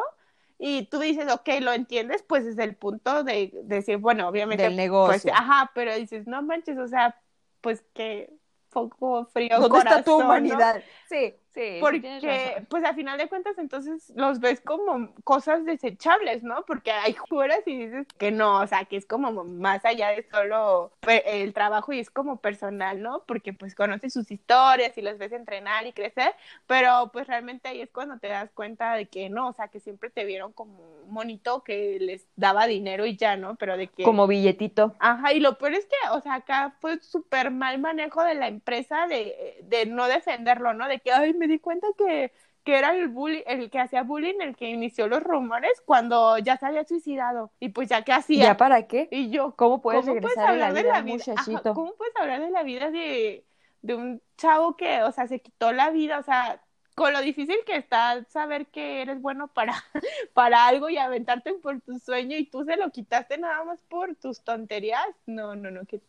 [0.58, 4.62] Y tú dices, ok, lo entiendes, pues es el punto de, de decir, bueno, obviamente,
[4.62, 5.30] Del negocio.
[5.30, 7.14] pues, ajá, pero dices, no manches, o sea,
[7.60, 8.32] pues que
[8.70, 10.24] poco frío ¿Dónde está tu corazón, ¿no?
[10.26, 10.82] humanidad?
[11.08, 16.64] Sí, sí, Porque, pues a final de cuentas, entonces los ves como cosas desechables, ¿no?
[16.66, 20.22] Porque hay juras y dices que no, o sea, que es como más allá de
[20.30, 23.24] solo pe- el trabajo y es como personal, ¿no?
[23.26, 26.32] Porque pues conoces sus historias y los ves entrenar y crecer,
[26.66, 29.80] pero pues realmente ahí es cuando te das cuenta de que no, o sea, que
[29.80, 33.56] siempre te vieron como un monito que les daba dinero y ya, ¿no?
[33.56, 34.02] Pero de que...
[34.02, 34.94] Como billetito.
[34.98, 38.48] Ajá, y lo peor es que, o sea, acá fue súper mal manejo de la
[38.48, 40.88] empresa de, de no defenderlo, ¿no?
[40.88, 42.32] De que, ay, me di cuenta que,
[42.64, 46.56] que era el bully, el que hacía bullying, el que inició los rumores cuando ya
[46.56, 47.52] se había suicidado.
[47.60, 48.44] Y pues ya, ¿qué hacía?
[48.44, 49.08] ¿Ya para qué?
[49.10, 51.32] Y yo, ¿Cómo puedes ¿cómo puedes la hablar de la vida?
[51.34, 51.74] Ajá, muchachito?
[51.74, 53.46] ¿cómo puedes hablar de la vida de,
[53.82, 56.18] de un chavo que, o sea, se quitó la vida?
[56.18, 56.60] O sea,
[56.96, 59.74] con lo difícil que está saber que eres bueno para,
[60.34, 64.16] para algo y aventarte por tu sueño y tú se lo quitaste nada más por
[64.16, 65.06] tus tonterías.
[65.26, 66.00] No, no, no, qué,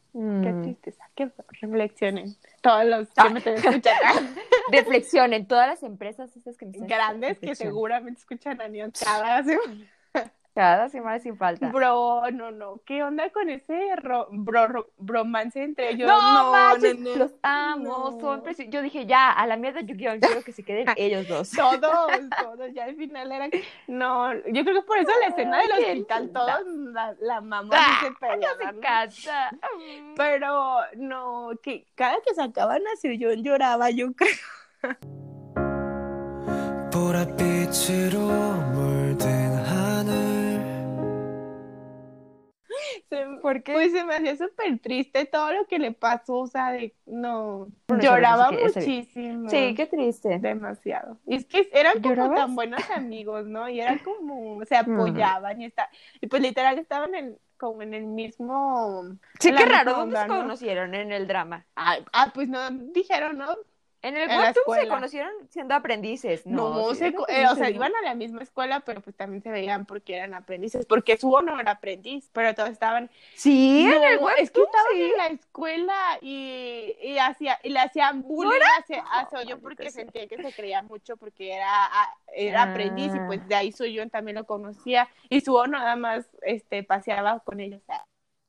[0.41, 0.61] qué Mm.
[0.63, 1.29] tristeza, que
[1.61, 3.29] reflexionen todos los que Ah.
[3.29, 3.89] me estén escuchando,
[4.71, 9.85] Reflexionen, todas las empresas esas que me grandes que seguramente escuchan a Neon cada semana.
[10.58, 11.70] Cada semana sin falta.
[11.70, 16.08] Bro, no, no, ¿qué onda con ese ro- bro, ro- bromance entre ellos?
[16.08, 17.16] No, manches, no, no.
[17.16, 17.84] los amo,
[18.20, 18.20] No.
[18.20, 21.51] son Yo dije, ya, a la mierda Yu-Gi-Oh, quiero que se queden ellos dos.
[21.51, 21.80] Todos,
[22.41, 23.49] todos, ya al final era.
[23.86, 27.99] No, yo creo que por eso la escena del hospital, todos la, la mamá Ah,
[28.01, 28.82] se peleaban, se ¿no?
[28.82, 29.51] casa.
[30.16, 34.34] Pero no, que cada que sacaban a yo lloraba, yo creo.
[43.09, 43.73] Se- ¿Por qué?
[43.73, 47.67] Pues se me hacía súper triste todo lo que le pasó, o sea, de no,
[47.88, 49.49] Bueno, lloraba muchísimo.
[49.49, 50.39] Sí, qué triste.
[50.39, 51.17] Demasiado.
[51.25, 52.39] Y es que eran como ¿Llorabas?
[52.39, 53.69] tan buenos amigos, ¿no?
[53.69, 55.89] Y era como, se apoyaban y está,
[56.21, 59.03] y pues literal estaban en, como en el mismo.
[59.39, 61.65] Sí, qué raro, ¿dónde se conocieron en el drama?
[61.75, 63.47] Ah, ah, pues no dijeron, ¿no?
[64.04, 66.45] En el En webtoon se conocieron siendo aprendices.
[66.45, 67.76] No, No, sí se eh, o sea, ¿no?
[67.76, 71.41] iban a la misma escuela, pero pues también se veían porque eran aprendices, porque Subo
[71.41, 74.43] no era aprendiz, pero todos estaban Sí, en el No, webtoon.
[74.43, 75.02] es que estaban sí.
[75.04, 80.28] en la escuela y, y, hacía, y le hacían bullying hacia, hacia yo porque sentía
[80.28, 83.24] que se creía mucho porque era, a- era aprendiz y Ah.
[83.26, 87.60] pues de ahí soy yo también lo conocía y Subo nada más este paseaba con
[87.60, 87.82] ellos.
[87.82, 88.06] o sea,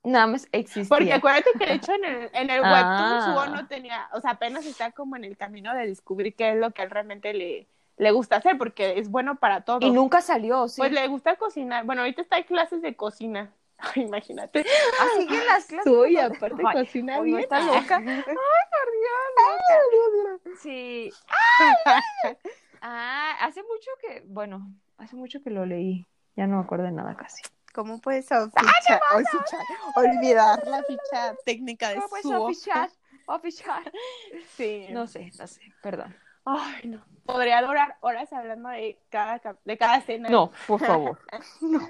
[0.09, 0.89] Nada más existía.
[0.89, 2.73] Porque acuérdate que de hecho en el, en el Ah.
[2.73, 6.51] webtoon Subo no tenía, o sea, apenas está como en el camino de descubrir qué
[6.53, 9.87] es lo que él realmente le, le gusta hacer porque es bueno para todo.
[9.87, 10.81] Y nunca salió, sí.
[10.81, 11.85] Pues le gusta cocinar.
[11.85, 13.51] Bueno, ahorita está en clases de cocina.
[13.79, 14.65] Ay, imagínate.
[15.01, 15.93] Así que las clases.
[15.93, 17.41] Soy aparte Ay, cocina bien.
[17.41, 17.97] está loca.
[17.99, 20.51] Ay, por Dios, loca.
[20.63, 21.13] Sí.
[22.81, 26.07] Ah, hace mucho que, bueno, hace mucho que lo leí.
[26.37, 27.43] Ya no me acuerdo de nada casi.
[27.73, 29.01] ¿Cómo puedes fichar,
[29.97, 32.45] olvidar la ficha técnica de ¿Cómo puedes Subo?
[32.45, 32.91] oficiar?
[33.27, 33.93] Oficiar.
[34.57, 34.87] Sí.
[34.91, 36.16] No sé, no sé, perdón.
[36.45, 37.05] Ay, no.
[37.29, 40.31] Podría durar horas hablando de cada, de cada escena.
[40.31, 41.18] No, por favor.
[41.61, 41.87] No.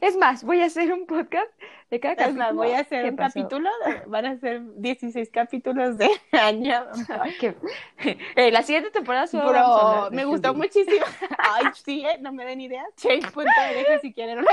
[0.00, 1.50] Es más, voy a hacer un podcast
[1.90, 2.44] de cada Es capítulo.
[2.44, 3.40] más, voy a hacer un pasó.
[3.40, 6.86] capítulo, de- van a ser 16 capítulos de año.
[8.36, 11.04] Eh, la siguiente temporada solo vamos a de me gustó muchísimo.
[11.38, 12.18] Ay, sí, ¿eh?
[12.20, 12.84] no me den idea.
[12.96, 14.50] Change.org si quieren una,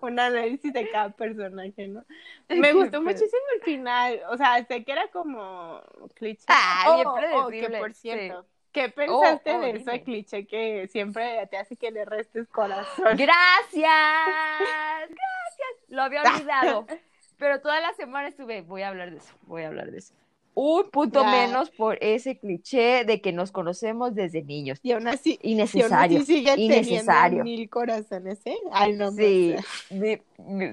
[0.00, 2.04] un análisis de cada personaje, ¿no?
[2.48, 4.20] Me gustó muchísimo el final.
[4.30, 5.80] O sea, sé que era como
[6.14, 6.44] cliché.
[6.46, 8.10] Ah, bien Oh, oh, que por sí.
[8.74, 9.80] ¿Qué pensaste oh, de dime.
[9.80, 13.16] ese cliché que siempre te hace que le restes corazón?
[13.16, 13.72] Gracias.
[13.72, 15.10] Gracias.
[15.88, 16.86] Lo había olvidado.
[17.38, 20.14] Pero toda la semana estuve, voy a hablar de eso, voy a hablar de eso.
[20.56, 21.30] Un punto Ya.
[21.30, 24.78] menos por ese cliché de que nos conocemos desde niños.
[24.84, 26.18] Y aún así, y aún Innecesario.
[26.20, 27.42] así sigue innecesario.
[27.42, 28.56] teniendo mil corazones, ¿eh?
[28.70, 29.56] Ay, no, Sí,
[29.90, 30.22] de-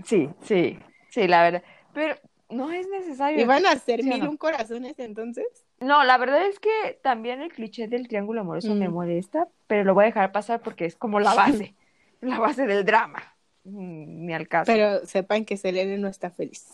[0.06, 0.78] sí, sí,
[1.10, 1.64] sí, la verdad.
[1.96, 2.16] Pero
[2.50, 3.42] no es necesario.
[3.42, 4.30] ¿Iban a ser ¿Sí o mil no?
[4.32, 5.48] un corazones entonces?
[5.82, 8.94] No, la verdad es que también el cliché del triángulo amoroso me Mm.
[8.94, 11.74] molesta, pero lo voy a dejar pasar porque es como la base,
[12.22, 13.36] la base del drama.
[13.64, 14.72] Mm, Ni al caso.
[14.72, 16.68] Pero sepan que Selene no está feliz.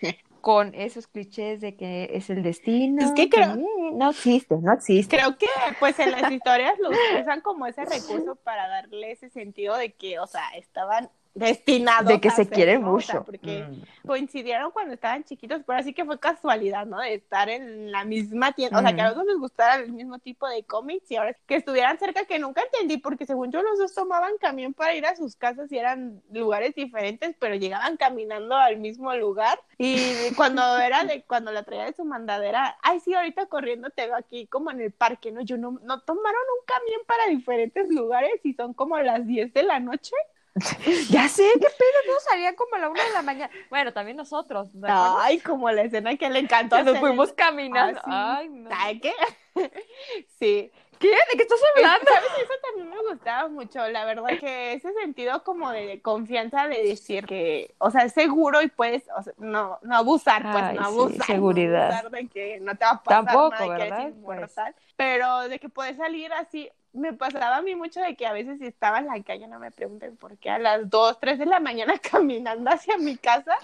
[0.40, 3.02] Con esos clichés de que es el destino.
[3.04, 5.16] Es que creo- eh, no existe, no existe.
[5.16, 5.46] Creo que
[5.80, 6.90] pues en las historias lo
[7.20, 12.20] usan como ese recurso para darle ese sentido de que, o sea, estaban destinados de
[12.20, 13.24] que a se quieren mucho.
[13.24, 14.06] porque Mm.
[14.06, 17.00] coincidieron cuando estaban chiquitos, pero así que fue casualidad, ¿no?
[17.00, 19.16] De estar en la misma tienda, o sea, que a Ujú.
[19.16, 22.38] los dos les gustara el mismo tipo de cómics y ahora que estuvieran cerca, que
[22.38, 25.78] nunca entendí, porque según yo los dos tomaban camión para ir a sus casas y
[25.78, 31.62] eran lugares diferentes, pero llegaban caminando al mismo lugar y cuando era de, cuando la
[31.64, 35.32] traía de su mandadera, ay, sí, ahorita corriendo te veo aquí como en el parque,
[35.32, 35.40] ¿no?
[35.42, 39.62] Yo no, no tomaron un camión para diferentes lugares y son como las 10 de
[39.64, 40.12] la noche.
[41.10, 43.50] Ya sé, qué pedo, no salía como a la una de la mañana.
[43.70, 45.18] Bueno, también nosotros, ¿de acuerdo?
[45.20, 46.76] Ay, como la escena que le encantó.
[46.76, 48.00] Que nos fuimos caminando.
[48.04, 48.70] Ah, Ay, no.
[48.70, 49.12] ¿Sabe qué?
[50.38, 50.70] sí.
[50.98, 51.08] ¿Qué?
[51.08, 52.06] ¿De qué estás hablando?
[52.06, 52.30] ¿Sabes?
[52.38, 57.26] Eso también me gustaba mucho, la verdad, que ese sentido como de confianza de decir
[57.26, 60.82] que, o sea, es seguro y puedes, o sea, no, no abusar, pues, Ay, no
[61.08, 61.26] sí, abusar.
[61.26, 61.88] seguridad.
[61.90, 64.00] No abusar de que no te va a pasar Tampoco, nada, que ¿verdad?
[64.00, 64.38] eres Pues.
[64.38, 66.70] inmortal, pero de que puedes salir así.
[66.94, 69.58] Me pasaba a mí mucho de que a veces si estaba en la calle, no
[69.58, 73.56] me pregunten por qué, a las 2, 3 de la mañana caminando hacia mi casa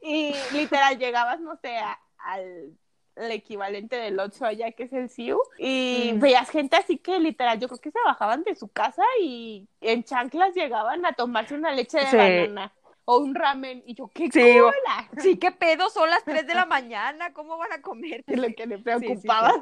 [0.00, 2.76] y literal llegabas, no sé, a- al
[3.16, 6.20] el equivalente del Oxxo allá que es el CIU y Mm.
[6.20, 10.04] veías gente así que literal yo creo que se bajaban de su casa y en
[10.04, 12.16] chanclas llegaban a tomarse una leche de Sí.
[12.16, 12.72] banana
[13.04, 16.54] o un ramen y yo qué Sí, cola Sí, qué pedo, son las 3 de
[16.54, 18.24] la mañana, ¿cómo van a comer?
[18.26, 19.52] es lo que le Sí, sí, preocupaba.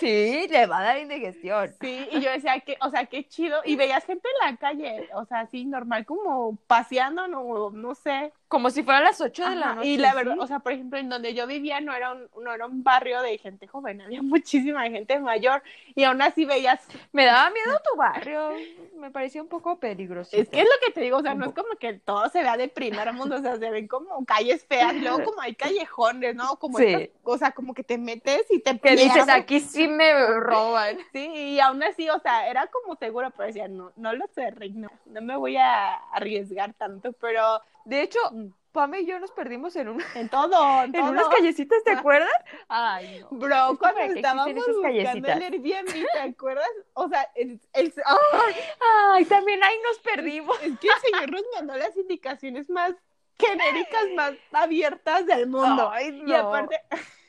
[0.00, 1.72] Sí, le va a dar indigestión.
[1.80, 3.60] Sí, y yo decía que, o sea, qué chido.
[3.64, 8.32] Y veías gente en la calle, o sea, así normal, como paseando, no, no sé.
[8.52, 9.88] Como si fueran las 8 de la noche.
[9.88, 10.40] Y la verdad, ¿sí?
[10.42, 13.22] o sea, por ejemplo, en donde yo vivía no era un, no era un barrio
[13.22, 15.62] de gente joven, había muchísima gente mayor.
[15.94, 18.50] Y aún así veías, Me daba miedo tu barrio.
[18.98, 20.36] Me parecía un poco peligroso.
[20.36, 22.42] es que es lo que te digo, o sea, no es como que todo se
[22.42, 26.34] vea de primer mundo, o sea, se ven como calles feas, luego como hay callejones,
[26.34, 26.56] ¿no?
[26.56, 26.84] Como Sí.
[26.84, 30.98] estas- o sea, como que te metes y te Que dices, aquí sí me roban.
[31.12, 34.50] Sí, y aún así, o sea, era como seguro, pero decía, no, no lo sé,
[34.50, 39.18] Rick, no, no me voy a arriesgar tanto, pero De hecho, mm, Pame y yo
[39.18, 41.10] nos perdimos en, un- en todo, en en todo.
[41.10, 42.32] unas callecitas, ¿te acuerdas?
[42.68, 43.28] Ay, no.
[43.38, 45.36] Bro, Es cuando estábamos buscando callecitas.
[45.36, 46.70] el Airbnb, ¿te acuerdas?
[46.94, 48.54] O sea, el, el- ¡ay!
[49.12, 50.56] Ay, también ahí nos perdimos.
[50.62, 52.94] es que el señor nos mandó las indicaciones más
[53.38, 55.90] genéricas, más abiertas del mundo.
[55.92, 56.36] Ay, Y no.
[56.36, 56.80] aparte,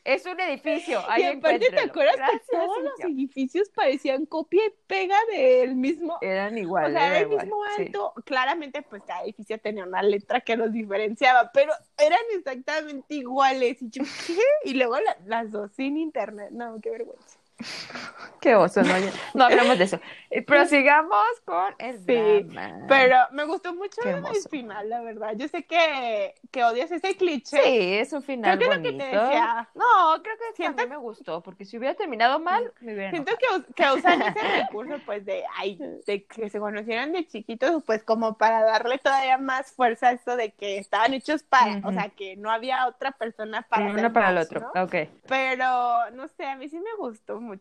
[0.03, 0.99] Es un edificio.
[1.17, 5.75] Y Ahí aparte, ¿te acuerdas Gracias, que todos los edificios parecían copia y pega del
[5.75, 6.17] mismo?
[6.21, 6.91] Eran O igual.
[6.93, 7.81] sea, era era el igual, mismo sí.
[7.83, 8.13] alto.
[8.25, 13.81] Claramente, pues cada edificio tenía una letra que los diferenciaba, pero eran exactamente iguales.
[13.81, 14.37] Y yo, ¿qué?
[14.65, 16.49] Y luego la- las dos sin internet.
[16.51, 17.39] No, qué vergüenza.
[18.41, 18.93] Qué oso, no,
[19.35, 19.99] no hablamos de eso.
[20.29, 22.85] Eh, Prosigamos con el Sí, drama.
[22.89, 25.31] Pero me gustó mucho el final, la verdad.
[25.37, 27.57] Yo sé que, que odias ese cliché.
[27.63, 29.05] Sí, es un final Creo que es lo que bonito.
[29.11, 29.69] te decía.
[29.75, 33.31] No, creo que Siento- también me gustó, porque si hubiera terminado mal, me hubiera Siento
[33.31, 33.65] enojado.
[33.67, 38.03] que, que usan ese recurso, pues, de, ay, de que se conocieran de chiquitos, pues,
[38.03, 42.09] como para darle todavía más fuerza a eso de que estaban hechos para, o sea,
[42.09, 44.69] que no había otra persona para Uno para el otro.
[44.75, 44.83] ¿no?
[44.83, 44.95] Ok.
[45.29, 47.52] Pero, no sé, a mí sí me gustó mucho.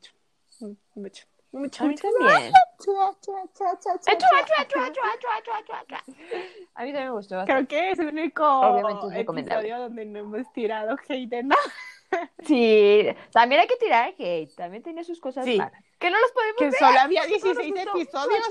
[0.94, 1.26] Mucho.
[1.52, 2.08] Mucho, A mí mucho.
[2.18, 2.52] también.
[6.74, 7.52] A mí también me gustó bastante.
[7.52, 11.62] Creo que es el único Obviamente es episodio donde no hemos tirado hate de nada.
[12.46, 14.54] Sí, también hay que tirar hate.
[14.54, 15.56] También tenía sus cosas Sí.
[15.58, 15.72] malas.
[15.98, 16.74] Que no los podemos Que ver.
[16.78, 18.48] solo había Solo 16 son- episodios.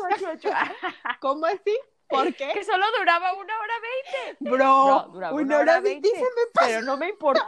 [1.19, 1.77] ¿Cómo así?
[2.07, 2.49] ¿Por qué?
[2.53, 4.37] Que solo duraba una hora veinte.
[4.39, 6.67] Bro, No, duraba una hora veinte se me pasó.
[6.67, 7.43] Pero no me importó.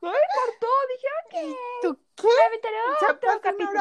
[0.00, 0.66] No me importó.
[0.96, 1.06] Dije,
[1.52, 1.56] ok.
[1.82, 2.28] ¿Tú qué?
[3.10, 3.80] Otro capítulo.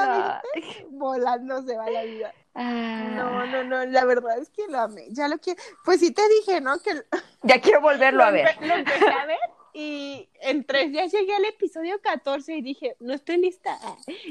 [0.89, 2.33] Volando se va la vida.
[2.55, 5.05] Ah, No, no, no, la verdad es que lo amé.
[5.11, 5.61] Ya lo quiero.
[5.85, 6.77] Pues sí te dije, ¿no?
[6.79, 7.03] Que
[7.43, 8.57] Ya quiero volverlo lo, a ver.
[8.61, 9.39] lo empecé a ver
[9.73, 13.77] y en tres días llegué al episodio 14 y dije, no estoy lista.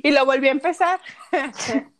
[0.02, 1.00] Y lo volví a empezar.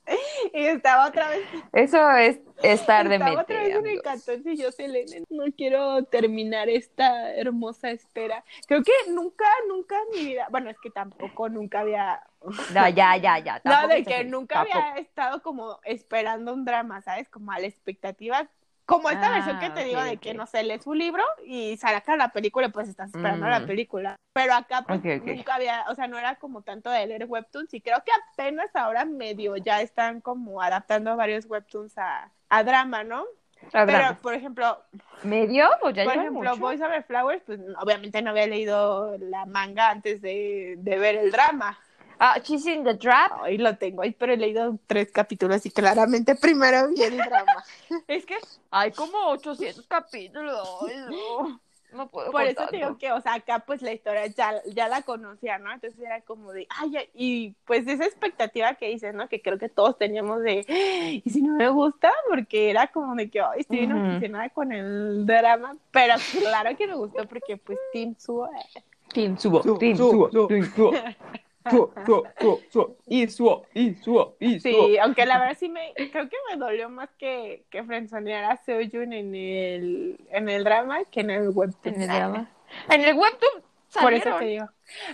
[0.53, 4.03] y estaba otra vez Eso es estar de Estaba otra vez en el mente.
[4.03, 8.45] 14 y yo, Selene, no quiero terminar esta hermosa espera.
[8.67, 12.23] Creo que nunca, nunca en mi vida, bueno, es que tampoco nunca había,
[12.75, 13.61] No, ya, ya, ya.
[13.65, 14.79] no, de que nunca tampoco.
[14.79, 17.29] había estado como esperando un drama, ¿sabes?
[17.29, 18.49] Como a la expectativa.
[18.91, 21.77] Como esta Ah, versión que te digo de que, no sé, lees un libro y
[21.77, 23.67] saca la película y pues estás esperando la Mm.
[23.67, 24.17] película.
[24.33, 27.81] Pero acá pues nunca había, o sea, no era como tanto de leer webtoons y
[27.81, 33.25] creo que apenas ahora medio ya están como adaptando varios webtoons a, a drama, ¿no?
[33.73, 34.83] A Pero, por ejemplo,
[35.23, 35.69] ¿Medio?
[35.81, 36.61] Pues ya por ejemplo, mucho.
[36.61, 41.31] Boys Over Flowers, pues obviamente no había leído la manga antes de, de ver el
[41.31, 41.79] drama.
[42.23, 43.43] Ah, She's in the Trap.
[43.45, 47.65] Ahí lo tengo, ahí, pero he leído tres capítulos y claramente primero vi el drama.
[48.07, 48.37] Es que
[48.71, 50.69] hay como 800 capítulos.
[50.87, 51.61] Ay, no.
[51.93, 54.87] No puedo Por eso te digo que, o sea, acá pues la historia ya, ya
[54.87, 55.73] la conocía, ¿no?
[55.73, 59.29] Entonces era como de, ay, ay, y pues esa expectativa que dices, ¿no?
[59.29, 63.17] Que creo que todos teníamos de, "Ay, y si no me gusta, porque era como
[63.17, 67.57] de que, ay, estoy bien obsesionada con el drama, pero claro que me gustó porque
[67.57, 67.79] pues
[68.19, 70.93] Suo, eh, Team Subo, Subo, Team subo, Subo, Team Subo.
[71.69, 72.97] Subo, subo, subo, subo.
[73.07, 74.87] Y subo, y subo, y subo.
[74.87, 78.57] Sí, aunque la verdad sí me, creo que me dolió más que, que frenzonear a
[78.57, 81.95] Seoyun en el, en el drama que en el webtoon.
[81.95, 82.51] En el drama.
[82.91, 83.63] En el webtoon
[84.01, 84.69] Por eso te digo.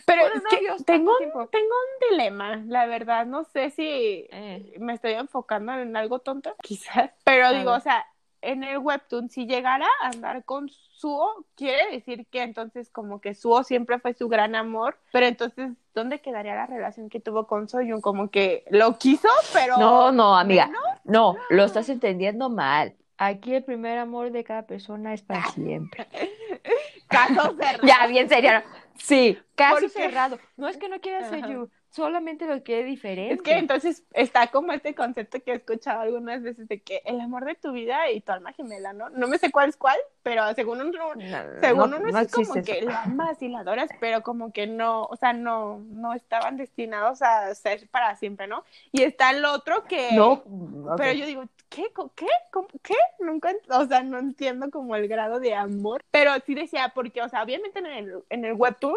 [0.07, 4.75] Pero es que tengo, un- tengo un dilema, la verdad, no sé si Eh.
[4.79, 7.81] me estoy enfocando en algo tonto, quizás, pero A digo, ver.
[7.81, 8.07] o sea,
[8.43, 13.35] en el webtoon, si llegara a andar con Suo, quiere decir que entonces como que
[13.35, 17.69] Suo siempre fue su gran amor, pero entonces, ¿dónde quedaría la relación que tuvo con
[17.69, 18.01] Soyun?
[18.01, 19.77] Como que lo quiso, pero...
[19.79, 20.71] No, no, amiga.
[21.05, 22.95] No, lo estás entendiendo mal.
[23.19, 26.07] Aquí el primer amor de cada persona es para siempre.
[27.09, 27.87] Caso cerrado.
[27.87, 28.51] Ya, bien serio.
[28.99, 30.39] Sí, caso cerrado.
[30.57, 33.35] No es que no quiera you, solamente lo quiere diferente.
[33.35, 37.21] Es que entonces está como este concepto que he escuchado algunas veces de que el
[37.21, 39.09] amor de tu vida y tu alma gemela, ¿no?
[39.11, 42.31] No me sé cuál es cuál, pero según uno, No, según no- uno no es
[42.31, 46.13] como que la amas y la adoras, pero como que no, o sea, no, no
[46.13, 48.63] estaban destinados a ser para siempre, ¿no?
[48.93, 50.95] Y está el otro que, No, ok.
[50.99, 51.91] pero yo digo, ¿qué?
[51.95, 52.27] ¿Cómo- ¿Qué?
[52.53, 52.95] ¿Cómo- ¿Qué?
[53.21, 57.29] Nunca, o sea, no entiendo como el grado de amor, pero sí decía, porque, o
[57.29, 58.95] sea, obviamente en el, en el webtoon,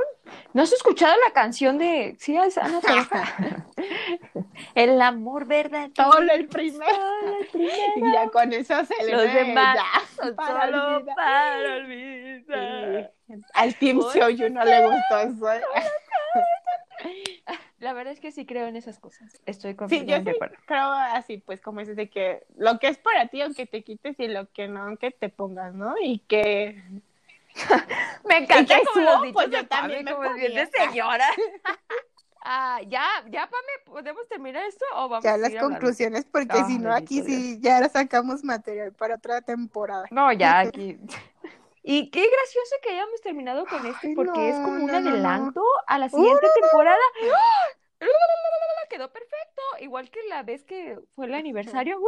[0.53, 3.65] ¿No has escuchado la canción de sí, es Ana Torroja?
[4.75, 5.93] El amor verdadero.
[5.93, 7.93] todo el primero, solo el primero.
[7.97, 11.15] y ya con eso se le Los demás ya, para solo olvidar.
[11.15, 13.11] para olvidar.
[13.27, 13.33] Sí.
[13.53, 15.51] Al Team Oye, Seoyu no le gustó eso.
[15.53, 15.61] ¿eh?
[17.79, 19.41] La verdad es que sí creo en esas cosas.
[19.45, 20.55] Estoy Sí, yo completamente sí de acuerdo.
[20.65, 24.19] creo así, pues como dices, de que lo que es para ti, aunque te quites,
[24.19, 25.95] y lo que no, aunque te pongas, ¿no?
[26.01, 26.81] Y que...
[28.27, 31.25] Me encanta que como subo, los dichos pues, yo también me como bien de señora.
[32.41, 36.79] Ah, ya, ya, Pame, ¿podemos terminar esto o vamos Ya a las conclusiones, porque si
[36.79, 40.05] no, aquí sí ya sacamos material para otra temporada.
[40.11, 40.99] No, ya aquí.
[41.83, 45.97] Y qué gracioso que hayamos terminado con Ay, porque es como un no, adelanto a
[45.97, 46.97] la siguiente temporada.
[47.33, 47.79] ¡Ah!
[48.89, 49.61] Quedó perfecto.
[49.81, 51.99] igual que la vez que fue el aniversario,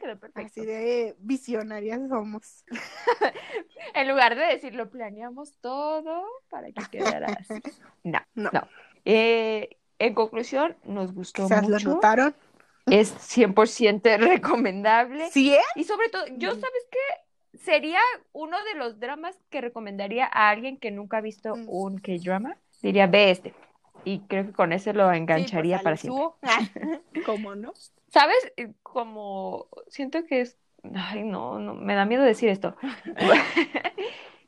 [0.00, 0.46] quedó perfecto.
[0.46, 2.64] Así de visionarias somos.
[3.94, 7.54] En lugar de decir, lo planeamos todo para que quedara así.
[8.04, 8.50] No, No.
[9.06, 11.88] Eh, en conclusión, nos gustó Quizás lo mucho.
[11.90, 12.34] notaron.
[12.86, 15.30] Es 100% recomendable.
[15.30, 15.64] ¿Sí es?
[15.74, 16.60] Y sobre todo, yo, Mm.
[16.60, 17.58] ¿sabes qué?
[17.58, 18.00] Sería
[18.32, 21.68] uno de los dramas que recomendaría a alguien que nunca ha visto Mm.
[21.68, 22.58] un K-drama.
[22.82, 23.54] Diría, ve este.
[24.04, 26.22] Y creo que con ese lo engancharía Sí, pues, para al siempre.
[26.22, 26.38] subo.
[27.26, 27.72] ¿Cómo no?
[28.08, 28.52] ¿Sabes?
[28.56, 30.58] Eh, Como siento que es.
[30.94, 32.76] Ay, no, no, me da miedo decir esto.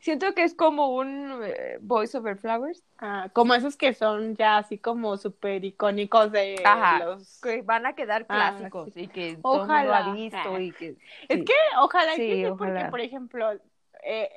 [0.00, 2.84] Siento que es como un eh, Voice Over Flowers.
[2.98, 7.40] Ah, como esos que son ya así como súper icónicos de Ajá, los...
[7.40, 9.98] que van a quedar Ah, clásicos y que todo el mundo Ojalá.
[10.10, 10.96] ha visto y que
[11.28, 12.90] Es que ojalá Sí, que sí, porque, ojalá.
[12.90, 13.50] por ejemplo,
[14.02, 14.30] eh,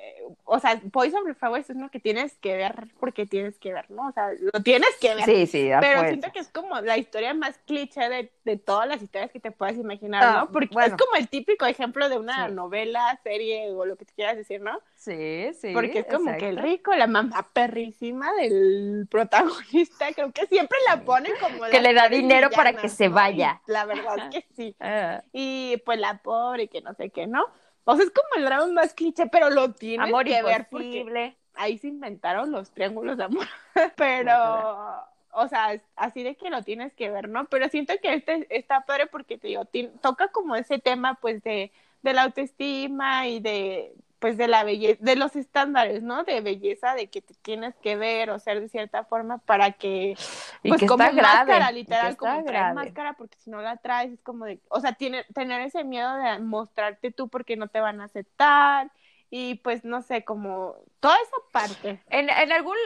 [0.44, 4.08] o sea, Over Flowers es uno que tienes que ver porque tienes que ver, ¿no?
[4.08, 5.24] O sea, lo tienes que ver.
[5.24, 9.02] Sí, sí, Pero siento que es como la historia más cliché de, de todas las
[9.02, 10.52] historias que te puedas imaginar, Ah, ¿no?
[10.52, 10.94] Porque bueno.
[10.94, 12.54] es como el típico ejemplo de una Sí.
[12.54, 14.78] novela, serie o lo que te quieras decir, ¿no?
[14.94, 15.72] Sí, sí.
[15.74, 21.02] Porque es como que el rico, la mamá perrísima del protagonista, creo que siempre la
[21.04, 23.60] ponen como Que le da dinero para que se vaya.
[23.66, 24.76] La verdad es que sí.
[24.80, 27.44] Ah, Y pues la pobre, que no sé qué, ¿no?
[27.84, 31.36] O sea, es como el drama más cliché, pero lo tienes amor que ver porque
[31.54, 33.46] ahí se inventaron los triángulos de amor.
[33.96, 37.46] pero, o sea, así de que lo tienes que ver, ¿no?
[37.46, 39.64] Pero siento que este está padre porque te digo,
[40.00, 41.72] toca como ese tema, pues, de,
[42.02, 46.24] de la autoestima y de, pues, de la belleza, de los estándares, ¿no?
[46.24, 50.16] De belleza, de que te tienes que ver o ser de cierta forma para que
[50.62, 53.76] Y pues que como está máscara, y literal, como traer máscara, porque si no la
[53.76, 57.66] traes es como de, o sea, tiene, tener ese miedo de mostrarte tú porque no
[57.68, 58.90] te van a aceptar
[59.28, 62.00] y pues no sé, como toda esa parte.
[62.08, 62.76] En, en algún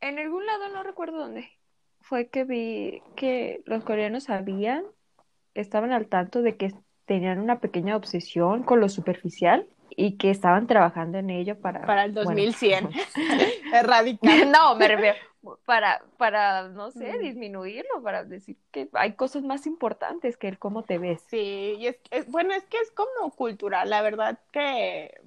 [0.00, 1.50] en algún lado no recuerdo dónde
[2.08, 4.82] fue que vi que los coreanos sabían,
[5.52, 6.72] estaban al tanto de que
[7.04, 12.04] tenían una pequeña obsesión con lo superficial y que estaban trabajando en ello para Para
[12.04, 12.90] el bueno, 2100,
[13.72, 14.46] erradicar.
[14.48, 15.16] no, me refiero
[15.64, 17.22] para para no sé, Mm.
[17.22, 21.22] disminuirlo, para decir que hay cosas más importantes que el cómo te ves.
[21.30, 25.20] Sí, y es, es- bueno, es que es como cultural, la verdad que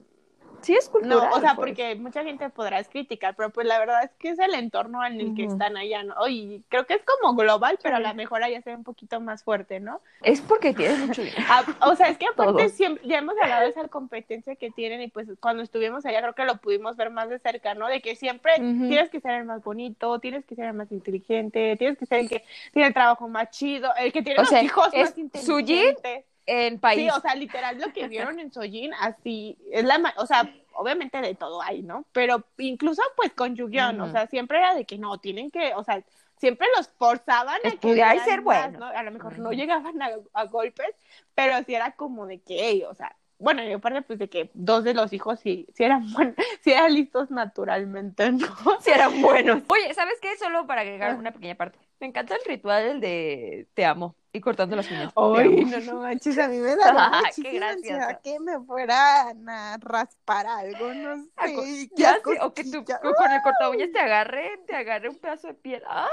[0.61, 1.29] Sí es cultural.
[1.29, 1.69] No, o sea, pues.
[1.69, 5.19] porque mucha gente podrás criticar, pero pues la verdad es que es el entorno en
[5.19, 6.27] el que están allá, ¿no?
[6.27, 9.19] Y creo que es como global, pero a lo mejor allá se ve un poquito
[9.19, 10.01] más fuerte, ¿no?
[10.21, 11.43] es porque tienes mucho dinero.
[11.49, 12.71] Ah, o sea, es que aparte Todos.
[12.73, 16.35] siempre, ya hemos hablado de esa competencia que tienen y pues cuando estuvimos allá creo
[16.35, 17.87] que lo pudimos ver más de cerca, ¿no?
[17.87, 18.53] De que siempre
[18.87, 22.19] tienes que ser el más bonito, tienes que ser el más inteligente, tienes que ser
[22.19, 25.09] el que tiene el trabajo más chido, el que tiene O los sea, hijos es
[25.09, 26.25] más inteligentes.
[26.45, 27.01] En país.
[27.01, 31.21] Sí, o sea, literal lo que vieron en Sojin, así, es la, o sea, obviamente
[31.21, 32.05] de todo hay, ¿no?
[32.11, 35.83] Pero incluso pues con Yu-Gi-Oh, o sea, siempre era de que no, tienen que, o
[35.83, 36.03] sea,
[36.37, 38.79] siempre los forzaban a que y ser buenos.
[38.79, 38.85] ¿no?
[38.87, 40.95] A lo mejor no llegaban a, a golpes,
[41.35, 44.83] pero sí era como de que, o sea, bueno, y aparte pues de que dos
[44.83, 48.47] de los hijos sí, sí eran buenos, sí eran listos naturalmente, ¿no?
[48.81, 49.63] si eran buenos.
[49.69, 50.37] Oye, ¿sabes qué?
[50.37, 51.15] Solo para agregar Ah.
[51.15, 51.77] una pequeña parte.
[51.99, 55.13] Me encanta el ritual el de te amo y cortando las uñas.
[55.15, 57.93] Ay, no, no manches, a mí me da Qué muchísima gracioso.
[57.95, 61.55] ansiedad que me fueran a raspar algo, no Ah, sé.
[61.55, 65.17] qué Ya sé, o que tú con el corta uñas te agarre, te agarre un
[65.19, 65.83] pedazo de piel.
[65.87, 66.07] ¡Ah!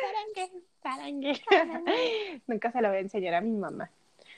[0.00, 0.50] Sarangue,
[0.82, 2.42] sarangue, sarangue.
[2.46, 3.90] Nunca se lo voy a enseñar a mi mamá.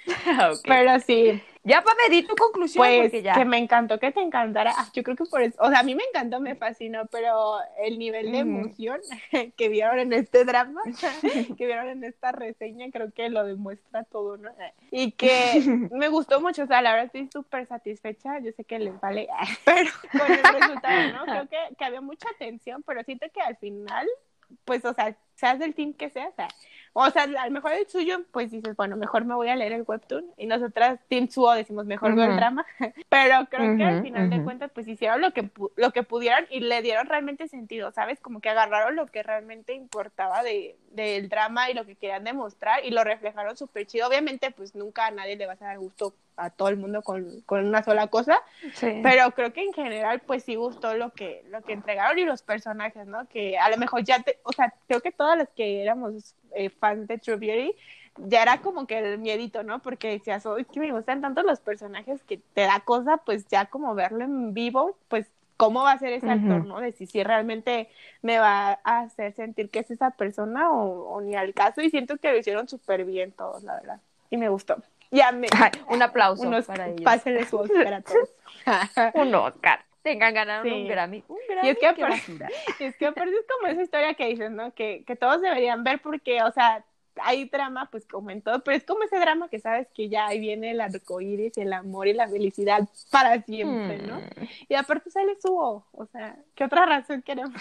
[0.53, 0.61] Ok.
[0.65, 3.35] Pero sí, Ya para medir tu conclusión, pues ya.
[3.35, 4.73] que me encantó que te encantara.
[4.77, 7.57] Ah, yo creo que por eso, o sea, a mí me encantó, me fascinó, pero
[7.83, 9.01] el nivel de emoción
[9.57, 10.81] que vieron en este drama,
[11.59, 14.51] que vieron en esta reseña, creo que lo demuestra todo, ¿no?
[14.93, 18.79] Y que me gustó mucho, o sea, la verdad estoy súper satisfecha, yo sé que
[18.79, 19.29] les vale,
[19.65, 21.25] pero con el resultado, ¿no?
[21.25, 24.07] Creo que, que había mucha tensión, pero siento que al final,
[24.65, 26.49] pues, o sea, seas del team que seas, o sea,
[26.99, 29.73] o sea, a lo mejor el suyo, pues dices, bueno, mejor me voy a leer
[29.73, 30.33] el webtoon.
[30.39, 32.65] Y nosotras, Team Suo, decimos, mejor veo el drama.
[33.11, 36.61] Pero creo que al final de cuentas, pues hicieron lo que, lo que pudieron y
[36.61, 38.19] le dieron realmente sentido, ¿sabes?
[38.21, 42.83] Como que agarraron lo que realmente importaba de, del drama y lo que querían demostrar
[42.83, 44.09] y lo reflejaron súper chido.
[44.09, 47.41] Obviamente, pues nunca a nadie le vas a dar gusto a todo el mundo con,
[47.43, 48.39] con una sola cosa,
[48.75, 49.01] Sí.
[49.03, 52.43] pero creo que en general pues sí gustó lo que lo que entregaron y los
[52.43, 53.27] personajes, ¿no?
[53.29, 56.71] Que a lo mejor ya te, o sea, creo que todas las que éramos eh,
[56.71, 57.75] fans de True Beauty
[58.19, 59.81] ya era como que el miedito, ¿no?
[59.81, 63.47] Porque decías, "Oh, es que me gustan tanto los personajes que te da cosa pues
[63.49, 66.35] ya como verlo en vivo, pues cómo va a ser ese Ujú.
[66.35, 66.81] actor, ¿no?
[66.81, 67.89] De si, si realmente
[68.23, 71.91] me va a hacer sentir que es esa persona o, o ni al caso y
[71.91, 74.01] siento que lo hicieron súper bien todos, la verdad.
[74.31, 74.77] Y me gustó.
[75.11, 77.03] Ya me Ay, un aplauso unos para ellos.
[77.03, 78.31] pásenle su Oscar a todos.
[79.15, 79.85] Un Oscar.
[80.03, 80.71] Tengan ganado Sí.
[80.71, 81.25] un Grammy.
[81.27, 81.67] Un Grammy.
[81.69, 82.47] Y es que aparte-.
[82.79, 84.73] Y es que aparte es como esa historia que dices, ¿no?
[84.75, 86.85] Que, que todos deberían ver porque, o sea,
[87.19, 90.27] hay drama, pues como en todo, pero es como ese drama que sabes que ya
[90.27, 94.17] ahí viene el arco iris, el amor y la felicidad para siempre, ¿no?
[94.21, 94.49] Mm.
[94.69, 97.55] Y aparte sale Suo, o sea, ¿qué otra razón queremos?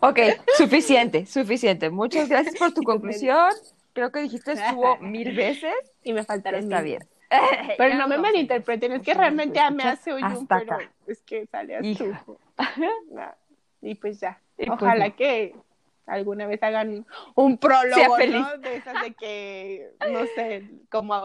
[0.00, 0.18] Ok,
[0.56, 1.88] suficiente, suficiente.
[1.88, 3.50] Muchas gracias por tu conclusión.
[3.92, 5.74] Creo que dijiste subo mil veces.
[6.02, 6.84] Y me faltaron Está mil.
[6.84, 7.08] bien.
[7.78, 10.74] Pero Ya no me malinterpreten, es que Pues, realmente pues, me hace Oyun, hasta pero
[10.74, 10.90] acá.
[11.06, 11.80] es que sale a.
[11.80, 13.32] No,
[13.82, 14.40] Y pues ya.
[14.58, 15.16] Y pues Ojalá no.
[15.16, 15.54] que
[16.06, 18.18] alguna vez hagan un prólogo.
[18.18, 18.58] ¿no?
[18.58, 21.22] De esas de que, no sé, como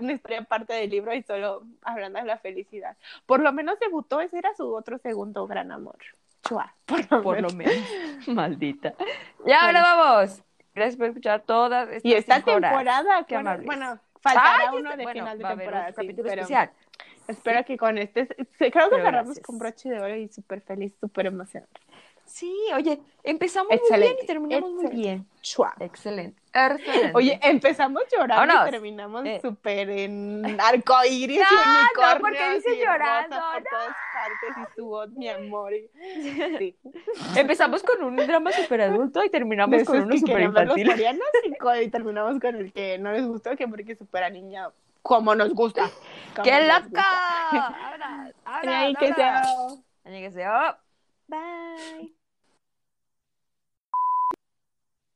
[0.00, 2.96] una historia parte del libro y solo hablando de la felicidad.
[3.24, 5.96] Por lo menos debutó, ese era su otro segundo gran amor.
[6.42, 7.54] Chua, por lo Por lo menos.
[7.54, 8.28] menos.
[8.28, 8.94] Maldita.
[9.46, 10.42] Ya, ahora vamos.
[10.76, 13.64] Gracias por escuchar todas estas Y esta temporada, Qué amables.
[13.64, 16.70] bueno, faltará Ay, uno este- de bueno, final de temporada, sí, capítulo pero especial.
[17.28, 18.26] espero que con este,
[18.58, 21.80] creo que cerramos con broche de oro y súper feliz, súper emocionante.
[22.26, 25.08] Sí, oye, empezamos muy Excelente, bien y terminamos muy excelente.
[25.08, 25.26] bien.
[25.42, 25.74] Chua.
[25.78, 26.42] Excelente.
[26.52, 27.12] Excelente.
[27.14, 28.68] Oye, empezamos llorando Vámonos.
[28.68, 29.38] y terminamos Eh.
[29.40, 33.68] súper en arcoíris No, y no, unicornios porque dice y llorando, por no.
[33.70, 35.72] todas partes y su voz, mi amor.
[36.58, 36.76] Sí.
[37.36, 40.86] empezamos con un drama super adulto y terminamos con uno los infantil.
[40.88, 44.70] coreanos y, y terminamos con el que no les gustó, que porque supera niña
[45.02, 45.88] como nos gusta.
[46.34, 47.04] como ¡Qué nos loca!
[47.52, 48.32] gusta.
[48.44, 49.42] Ahora, que sea-
[50.04, 50.76] Annyeonghaseyo.
[51.28, 52.14] Bye.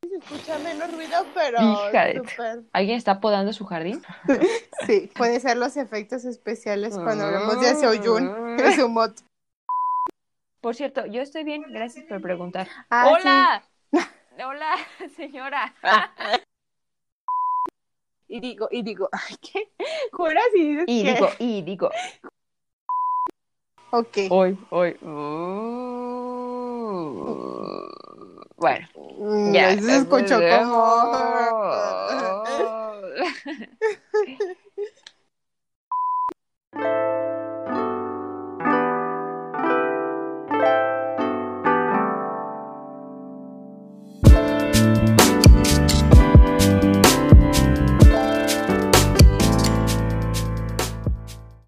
[0.08, 2.62] Se escucha menos ruido, pero Hija de- súper.
[2.72, 4.02] ¿Alguien está podando su jardín?
[4.86, 9.12] Sí, puede ser los efectos especiales cuando hablamos de Seoyun, de su mod.
[10.62, 12.66] Por cierto, yo estoy bien, gracias por preguntar.
[12.88, 13.62] Ah, ¡Hola!
[14.44, 14.74] Hola,
[15.16, 15.74] señora.
[18.32, 19.08] Y digo, y digo,
[19.40, 19.72] ¿qué?
[20.12, 21.90] Juras y dices Y digo, y digo,
[23.92, 24.16] Ok.
[24.30, 24.96] Hoy, hoy.
[25.02, 25.50] Uh,
[28.56, 28.88] bueno.
[29.18, 29.80] Mm, ya.
[29.80, 30.74] Se escuchó como.
[30.76, 31.60] Oh.